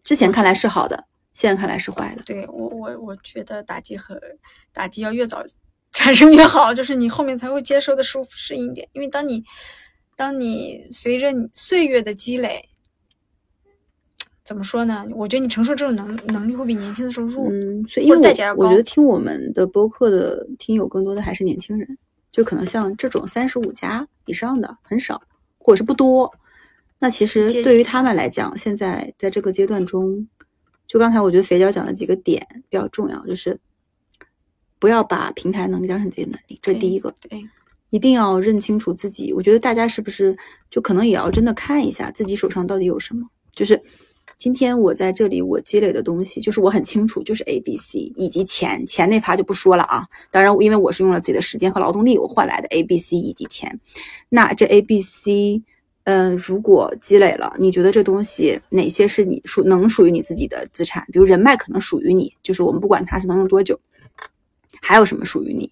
[0.03, 2.21] 之前看来是好的，现在看来是坏的。
[2.23, 4.21] 对我我我觉得打击和
[4.71, 5.43] 打击要越早
[5.91, 8.87] 产生越好，就是你后面才会接受的舒服适应一点。
[8.93, 9.43] 因为当你
[10.15, 12.69] 当你随着你岁月的积累，
[14.43, 15.03] 怎么说呢？
[15.15, 17.47] 我觉得你承受这种能能力会比年轻的时候弱。
[17.49, 21.97] 嗯，所以因或者为代价要高我我觉得听我们的播客的听友更多的还是年轻人，
[22.31, 25.19] 就可能像这种三十五加以上的很少，
[25.57, 26.31] 或者是不多。
[26.97, 30.27] 那其实对于他们来讲，现在在这个阶段中，
[30.87, 33.59] 就刚才我觉得肥娇讲的几个点比较重要，就是
[34.79, 37.13] 不要把平台能力当成自己的能力，这是第一个。
[37.29, 37.45] 对，
[37.89, 39.33] 一定要认清楚自己。
[39.33, 40.35] 我觉得大家是不是
[40.71, 43.27] 就可能也要真的看一下自己手上到底有什么？
[43.53, 43.79] 就是
[44.37, 50.07] 今天我在这里我积累的东西，就是我很清楚，就是 A、B、C 以及钱，钱那趴就不说了啊。
[50.31, 53.79] 当然，因为我是用了自己的时间和劳动力我换来的 A、B、C 以及钱，
[54.29, 55.61] 那这 A、B、C。
[56.05, 61.03] 嗯，如果积累了，你觉得这东西哪些是你属能属于你自己的资产？
[61.11, 63.79] 比如人脉可能属于你，就是我们不管它是能用多久，
[64.81, 65.71] 还有什么属于你？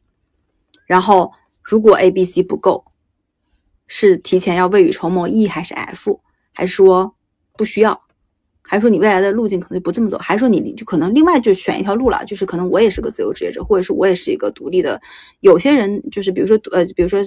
[0.88, 1.32] 然后
[1.62, 2.84] 如果 A、B、C 不够，
[3.88, 6.20] 是提前要未雨绸缪 E 还是 F，
[6.52, 7.16] 还是说
[7.56, 8.02] 不需要？
[8.64, 10.18] 还是说你未来的路径可能就不这么走？
[10.18, 12.26] 还是说你就可能另外就选一条路了？
[12.26, 15.00] 就是可能我也是个自由职业者，或者是我也是一个独立的。
[15.42, 17.20] 有些人就是比如说呃，比如说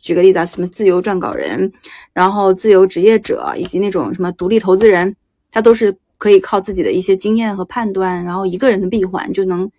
[0.00, 1.70] 举个例子啊，什么自由撰稿人，
[2.12, 5.14] 然后自由职业者，以及那种什么独立投资人，
[5.50, 9.70] 他都是可以靠自己的一些经验和判断，然后一个人的闭环就能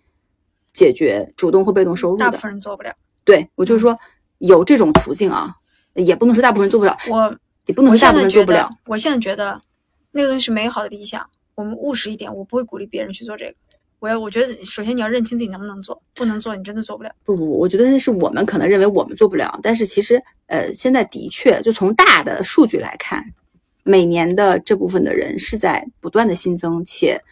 [0.72, 2.36] 解决主动或被动收入的大部。
[2.36, 2.92] 分人做不了。
[3.24, 3.98] 对我就是说
[4.38, 5.54] 有这种途径啊，
[5.94, 9.60] 也不能说大部分人做不了，我也不能说大部分人做不了。，我现在觉得
[10.10, 11.24] 那个东西是美好的理想。
[11.54, 13.54] 我们务实一点，我不会鼓励别人去做这个。
[14.02, 17.10] 我要，我觉得首先你要认清自己能不能做，不能做你真的做不了。
[17.24, 23.24] 不不不，我觉得那是我们可能认为我们做不了，但是其实呃，现在的确就从大的数据来看，
[23.84, 27.22] 每年的这部分的人是在不断的新增，且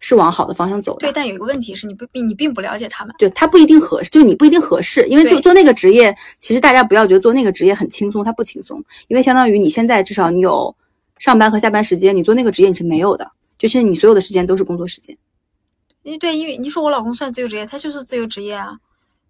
[0.00, 1.06] 是往好的方向走的。
[1.06, 3.14] 对，但有一个问题是你不并你并不了解他们。
[3.20, 10.74] 对他不一定合适，就你不一定合适，因为就做那个职业，其实大家不要觉得做那个职业很轻松，它不轻松，因为相当于你现在至少你有
[11.18, 15.16] 上班和下班时间，你做那个职业你是没有的，就是你所有的时间都是工作时间。
[16.06, 18.78] 因为对，因为你说我老公算自由职业，他就是自由职业啊。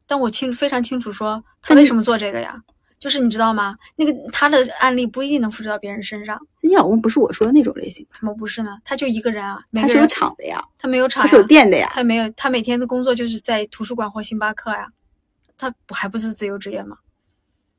[0.07, 2.63] 但我清非常清楚说他为什么做这个呀？
[2.99, 3.75] 就是你知道吗？
[3.97, 8.77] 那个他的案例不一定能复制到别人身上，你老公不是我说的那种类型，怎么不是呢？
[8.85, 11.89] 他就一个人啊，每他是有厂的呀，他没有厂，他是有店的呀。
[11.91, 14.87] 他没有，他每天的工作就是在图书馆或星巴克呀，
[15.57, 16.99] 他不还不是自由职业吗？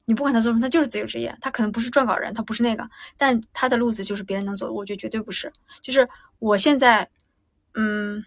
[0.05, 1.37] 你不管他做什么，他就是自由职业。
[1.39, 5.53] 他可能不是撰稿人，他不是那个，但他的路子就是别人能走的，我觉得绝对不是。
[5.81, 6.07] 就是
[6.39, 7.09] 我现在，
[7.73, 8.23] 嗯，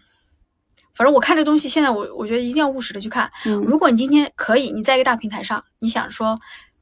[1.01, 3.27] 反正我看这东西，现在我我觉得一定要务实的去看。
[3.47, 6.39] 嗯，如果你今天可以，你在一个大平台上，你想说，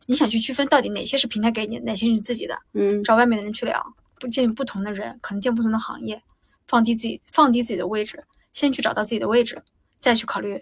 [0.08, 3.82] 你想去区分到底哪些是平台给你的，哪些是你自己的，嗯找外面的人去聊，
[4.20, 6.22] 不见不同的人，可能见不同的行业，
[6.68, 9.64] 放低自己，放低自己的位置，先去找到自己的位置，
[9.96, 10.62] 再去考虑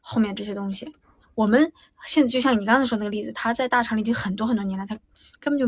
[0.00, 0.94] 后面这些东西。
[1.34, 1.72] 我们
[2.04, 4.94] 现在就像你刚才说那个例子，他在大厂里已经很多很多年了，他
[5.40, 5.66] 根本就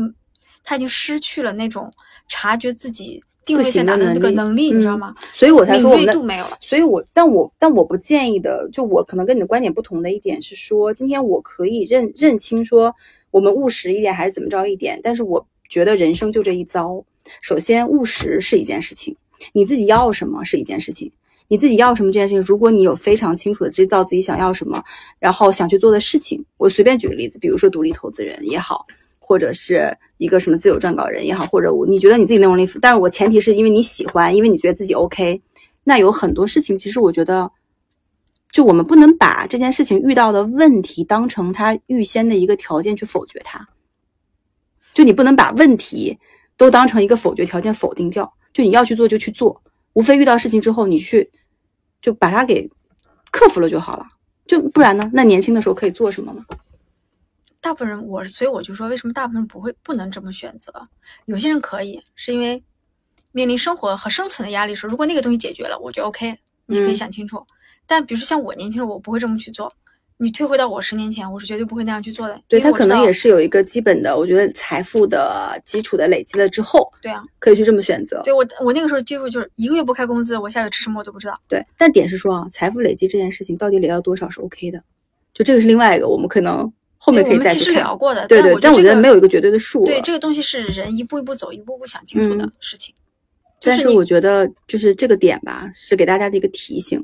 [0.63, 1.91] 他已经失去了那种
[2.27, 5.13] 察觉自己定位在哪的那个能力，你知道吗？
[5.31, 6.57] 所以我才说我们的锐度没有了。
[6.59, 12.93] 所以我，但我但我不建议的，就我可能跟你的观点不同的一点是说，今天我可以认认清说
[13.31, 17.03] 我们务实一点还是怎么着一点，但是我觉得人生就这一遭。
[17.41, 19.15] 首先，务实是一件事情，
[19.53, 21.11] 你自己要什么是一件事情，
[21.47, 24.83] 你自己要什么这件事情，如果你有非常清楚的知道自己想要什么，
[25.19, 28.85] 然后想去做的事情，我随便举个例子，比如说独立投资人也好，
[29.25, 35.41] 或者是一个什么自由撰稿人也好，或者我你觉得你自己内容力，但是我前提是因为你喜欢，因为你觉得自己 OK。
[35.85, 37.49] 那有很多事情，其实我觉得，
[38.51, 43.65] 就我们不能把这件事情遇到的问题当成它预先的一个条件去否决它。
[44.93, 46.17] 就你不能把问题
[46.57, 48.31] 都当成一个否决条件否定掉。
[48.51, 49.61] 就你要去做就去做，
[49.93, 51.31] 无非遇到事情之后你去
[52.01, 52.69] 就把它给
[53.31, 54.05] 克服了就好了。
[54.45, 55.09] 就不然呢？
[55.13, 56.43] 那年轻的时候可以做什么呢？
[57.63, 60.69] 大部分人，我所以我就说，为什么大部分人不会不能这么选择？
[61.27, 62.61] 有些人可以，是因为
[63.31, 67.41] 面临生活和生存的压力时，如果那个东西解决了，我觉得 OK，你可以想清楚。
[67.87, 69.73] 但比如说像我年轻时候，我不会这么去做。
[70.17, 72.41] 你退回到我十年前，我是绝对不会那样去做的。
[72.47, 78.21] 对他可能也是有一个基本的，我觉得财富的基础的累积了之后，对啊，可以去这么选择。
[78.23, 81.39] 对我，我那个时候几乎就是一个月不开工资，我下月吃什么我都不知道。
[81.47, 84.81] 对，但点是说啊，财富累积这件事情到底累到多少是 OK 的，
[85.33, 86.71] 就这个是另外一个，我们可能
[87.05, 88.25] 后面可以再其实聊过的。
[88.27, 89.83] 对对，但我觉得没有一个绝对的数。
[89.83, 92.95] 对，这个东西是人一步一步走，一步步想清楚的事情。
[93.61, 97.03] 但是我觉得就是这个点吧，是给大家的一个提醒。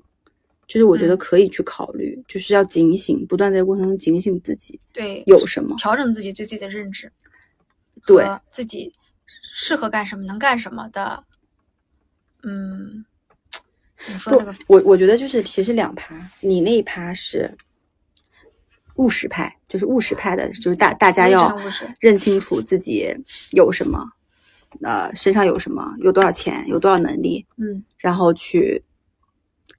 [0.70, 7.12] 就是我觉得可以去考虑，就是要警醒，不断在过程中警醒自己，对，有什么调整自己对自己的认知，
[8.06, 8.94] 对自己
[9.42, 11.24] 适合干什么，能干什么的，
[12.44, 13.04] 嗯，
[13.98, 14.54] 怎么说那个？
[14.68, 17.52] 我我觉得就是其实两趴，你那一趴是
[19.00, 21.58] 务实派，就是务实派的，就是大大家要
[22.00, 23.08] 认清楚自己
[23.52, 24.08] 有什么，
[24.84, 28.84] 呃，身上有什么，有多少钱，有多少能力，嗯，然后去。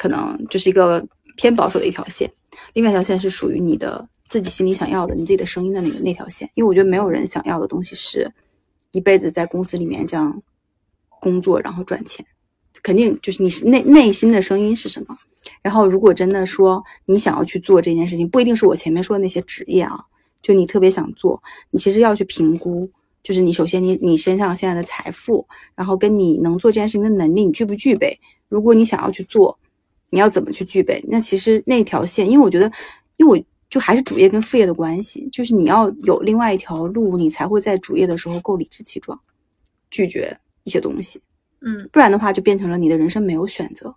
[0.01, 1.07] 可能就是一个
[1.37, 2.27] 偏保守的一条线，
[2.73, 6.51] 另外一条线是属于你的自己心里想要的，你自己的声音的那个那条线。
[6.55, 8.27] 因为我觉得没有人想要的东西是
[8.93, 10.43] 一辈子在公司里面这样
[11.21, 12.25] 工作然后赚钱，
[12.83, 15.15] 肯定就是你内内心的声音是什么。
[15.63, 19.99] 然后如果真的说你想要去做这件事情，不一定是我前面说的那些职业啊，
[20.43, 22.91] 就你特别想做，你其实要去评估，
[23.23, 28.19] 就是你首先你你身上现在的财富，然后跟你能做这件事情的能力，你具不具备？
[28.49, 29.59] 如果你想要去做。
[30.13, 31.01] 你要怎么去具备？
[31.07, 32.67] 那其实那条线，因为我觉得，
[33.17, 39.17] 因为我就还是主业跟副业的关系，就是你要有另外一条路，你才会在主业的时候够理直气壮，
[39.89, 41.23] 拒绝一些东西。
[41.61, 43.95] 嗯，不然的话就变成了你的人生没有选择。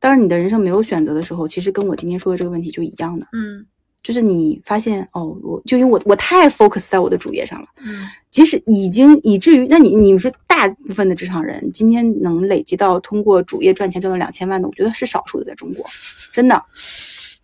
[0.00, 3.26] 当然，你的人生没有选择的时候，其实跟我今天说的这个问题就一样的。
[3.32, 3.64] 嗯。
[4.02, 15.84] 就是你发现哦，我就因为我我太 focus 在我的主业上了，嗯，即使已经以至于，那你你们说大部分的职场人今天能累积到通过主业赚钱赚到两千万的，我觉得是少数的，在中国，
[16.32, 16.64] 真的，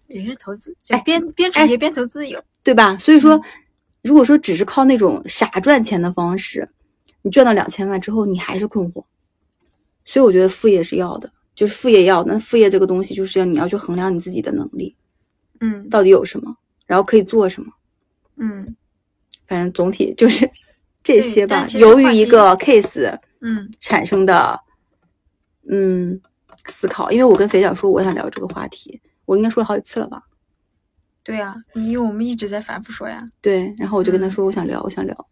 [0.08, 2.96] 也是投资，就边边主业边投资有，对吧？
[2.96, 3.38] 所以说，
[4.02, 6.66] 如果说只是靠那种傻赚钱的方式，
[7.20, 9.04] 你赚到两千万之后，你还是困惑，
[10.06, 14.94] 所以我觉得副业是要的，就是副业要，那副业这个东西就是要你要去衡量你自己的能力。
[15.60, 16.54] 嗯，到底有什么？
[16.86, 17.72] 然后可以做什么？
[18.36, 18.76] 嗯，
[19.46, 20.48] 反正总体就是
[21.02, 21.66] 这些吧。
[21.78, 24.60] 由于一个 case，嗯，产生的
[25.68, 26.20] 嗯
[26.66, 30.22] 思考，因为我跟肥脚说我想聊这个话题，我应该说了好几次了吧？
[31.24, 33.26] 对呀，因为我们一直在反复说呀。
[33.40, 35.26] 对，然后我就跟他说我想聊，我想聊。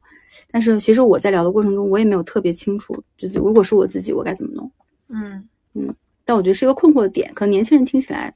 [0.51, 4.73] 但是其实我在聊的过程中，我也没有特别清楚，就是如果是我自己，我该怎么弄？
[5.09, 5.95] 嗯嗯。
[6.25, 8.35] 但我觉得是一个困惑的点，可能年轻人听起来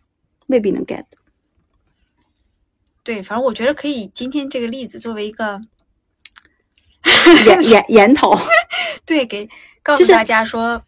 [0.48, 1.04] 未必能 get。
[3.02, 4.06] 对，反正我觉得可以。
[4.08, 5.58] 今天这个例子作为一个
[7.46, 8.38] 研研研讨，
[9.06, 9.48] 对，给
[9.82, 10.82] 告诉大家说，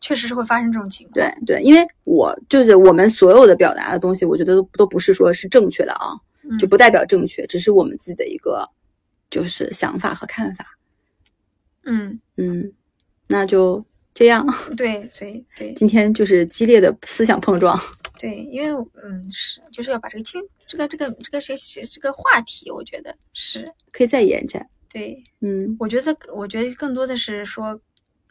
[0.00, 1.14] 确实是会发生这种情况。
[1.14, 6.14] 对对，因为我就是我们所有的表达的东西，我觉得都都不是说是正确的啊，
[6.60, 8.70] 就不代表正确，只是我们自己的一个
[9.28, 10.64] 就是想法和看法。
[11.82, 12.72] 嗯嗯，
[13.26, 13.84] 那就
[14.14, 14.46] 这样。
[14.76, 17.78] 对，所以对，今天就是激烈的思想碰撞。
[18.18, 24.66] 对，因为嗯是，就是要把这个清这个这个这个谁这个话题，我觉得是可以再延展。
[24.90, 27.78] 对，嗯，我觉得我觉得更多的是说，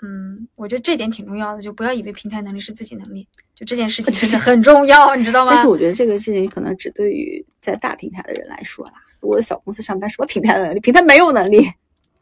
[0.01, 5.51] 嗯，我觉得这点挺重要的，就不要以为平台能力是自己能力，就这件事情真的很重要，你知道吗？
[5.53, 8.93] 但是我觉得这个事情可能只对于在大平台的人来说啦。
[9.19, 10.79] 我在小公司上班，什么平台能力？
[10.79, 11.67] 平台没有能力。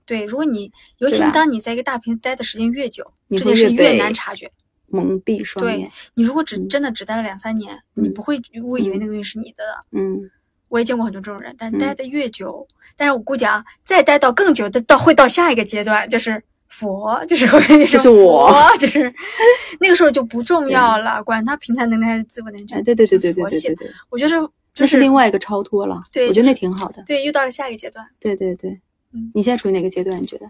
[0.05, 4.51] 对，如果你尤其当你在一个大平待的时间越久，这件事越难察觉。
[4.87, 5.87] 蒙蔽双眼。
[5.87, 9.63] 对你如果只真的只待了两三年，你不会误以为那个东西是你的。
[9.91, 10.29] 嗯，
[10.67, 19.09] 我也见过很多这种人，但待的越久，但是我估计啊，再待到更久的，到会到下一个阶段，就是佛，就是会就是我，就是
[19.79, 22.65] 那个时候就不重要了，管他平台能力还是自我能力。
[22.73, 26.03] 哎，对对对对对对对，我觉得这是另外一个超脱了。
[26.11, 27.01] 对，我觉得那挺好的。
[27.05, 28.05] 对，又到了下一个阶段。
[28.19, 28.81] 对对对，
[29.11, 30.21] 嗯，你现在处于哪个阶段？
[30.21, 30.49] 你觉得？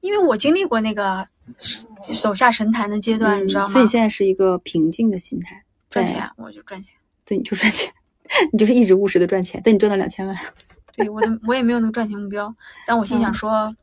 [0.00, 1.26] 因为我经历过那个
[2.02, 3.68] 手下神坛的阶段，你知道吗？
[3.68, 7.92] 所以你现在是一个平静的心态，赚钱我就赚钱， 对，你就赚钱，
[8.52, 9.62] 你就是一直务实的赚钱。
[9.62, 10.36] 等你赚到两千万，
[10.92, 12.54] 对我的我也没有那个赚钱目标，
[12.86, 13.74] 但我心想说，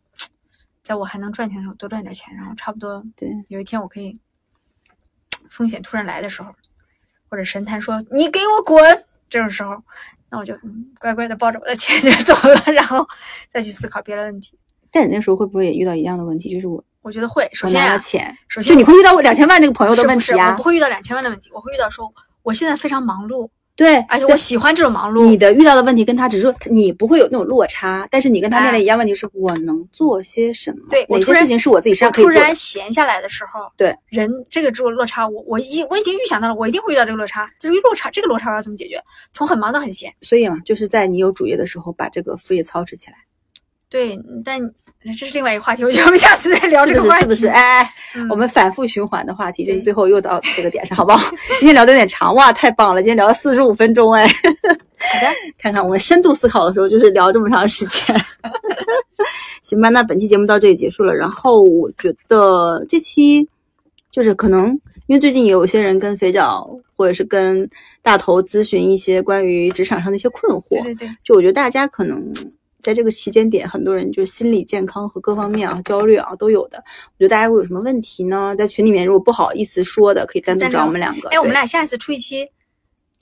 [0.83, 4.19] 在我还能赚钱的时候多赚点钱，然后差不多对，有一天我可以
[5.49, 6.53] 风险突然来的时候，
[7.29, 9.75] 或者神坛说你给我滚这种时候，
[10.29, 13.07] 那我就嗯乖乖的抱着我的钱 就走了，然后
[13.49, 14.55] 再去思考别的问题。
[14.91, 16.53] 但你那时候会不会也遇到一样的问题？
[16.53, 20.63] 就是我我觉得会，首先啊，钱，首先就你会遇到我两千万那个朋友的是不是问题啊我不？
[20.63, 22.13] 会遇到两千万的问题，我会遇到说
[22.43, 25.25] 我现在非常忙碌，对，而且我喜欢这种忙碌。
[25.25, 30.77] 你的遇到的问题跟他只是说你不会有那种落差，但是你跟他面临一样问题是，我能做些什么？
[30.89, 32.55] 哪些对我突然事情是我自己身我突上可以做的然？
[32.55, 37.49] 闲下来的时候，对人这个这种落差，我我已我已经预想到了，我一定会遇到这个落差。
[37.59, 39.01] 就是落差，这个落差我要怎么解决？
[39.33, 40.13] 从很忙到很闲。
[40.21, 43.15] 所以嘛，就是在你有主业的时候，把这个副业操持起来，
[43.91, 44.59] 对，但
[45.03, 47.25] 这是另外一个话题，我觉得我们下次再聊这个话题。
[47.25, 47.41] 不是？
[47.41, 47.47] 是不是？
[47.47, 51.29] 哎哎，嗯我们反复循环的话题，就是最后又到这个点上，好不好？
[51.59, 53.01] 今天聊的有点长，哇，太棒了！
[53.01, 54.33] 今天聊了四十五分钟，哎，好
[55.19, 55.27] 的，
[55.59, 58.15] 看看我们深度思考的时候，就是聊这么长时间。
[59.61, 61.13] 行吧，那本期节目到这里结束了。
[61.13, 63.47] 然后我觉得这期
[64.11, 64.69] 就是可能
[65.07, 67.69] 因为最近也有些人跟肥脚或者是跟
[68.01, 72.23] 大头咨询一些关于职场上的一些困惑，对对对，就我觉得大家可能
[72.81, 76.77] 在这个期间点，很多人就是心理健康和各方面啊焦虑啊都有的。
[76.79, 78.55] 我觉得大家会有什么问题呢？
[78.57, 81.29] 在群里面如果不好意思说的，可以单独找我们两个。
[81.29, 82.51] 哎，我们俩下一次出一期，就是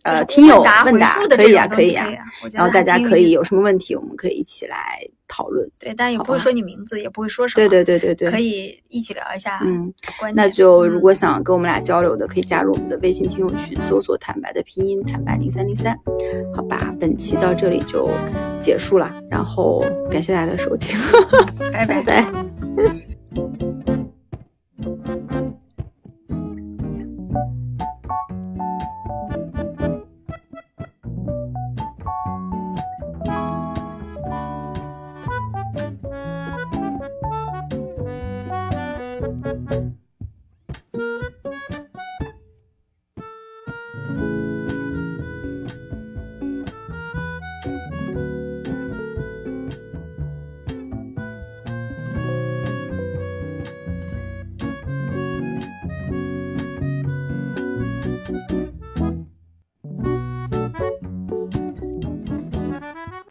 [0.04, 2.08] 呃听友问答可以啊可以啊
[2.52, 5.70] 然后大家可以有什么问题，我们可以一起来讨论。
[5.78, 8.40] 对，但也不会说你名字，也不会说什么，对对对对对，可。
[8.40, 9.94] 以一起聊一下嗯，
[10.34, 15.96] 那就如嗯果想跟我们俩交流的，可以加入我们的微信听友群，搜索“坦白”的拼音“坦白零三零三”。
[16.56, 18.10] 好吧，本期到这里就
[18.60, 20.98] 结束了，然后感谢大家的收听，
[21.72, 22.26] 拜 拜拜。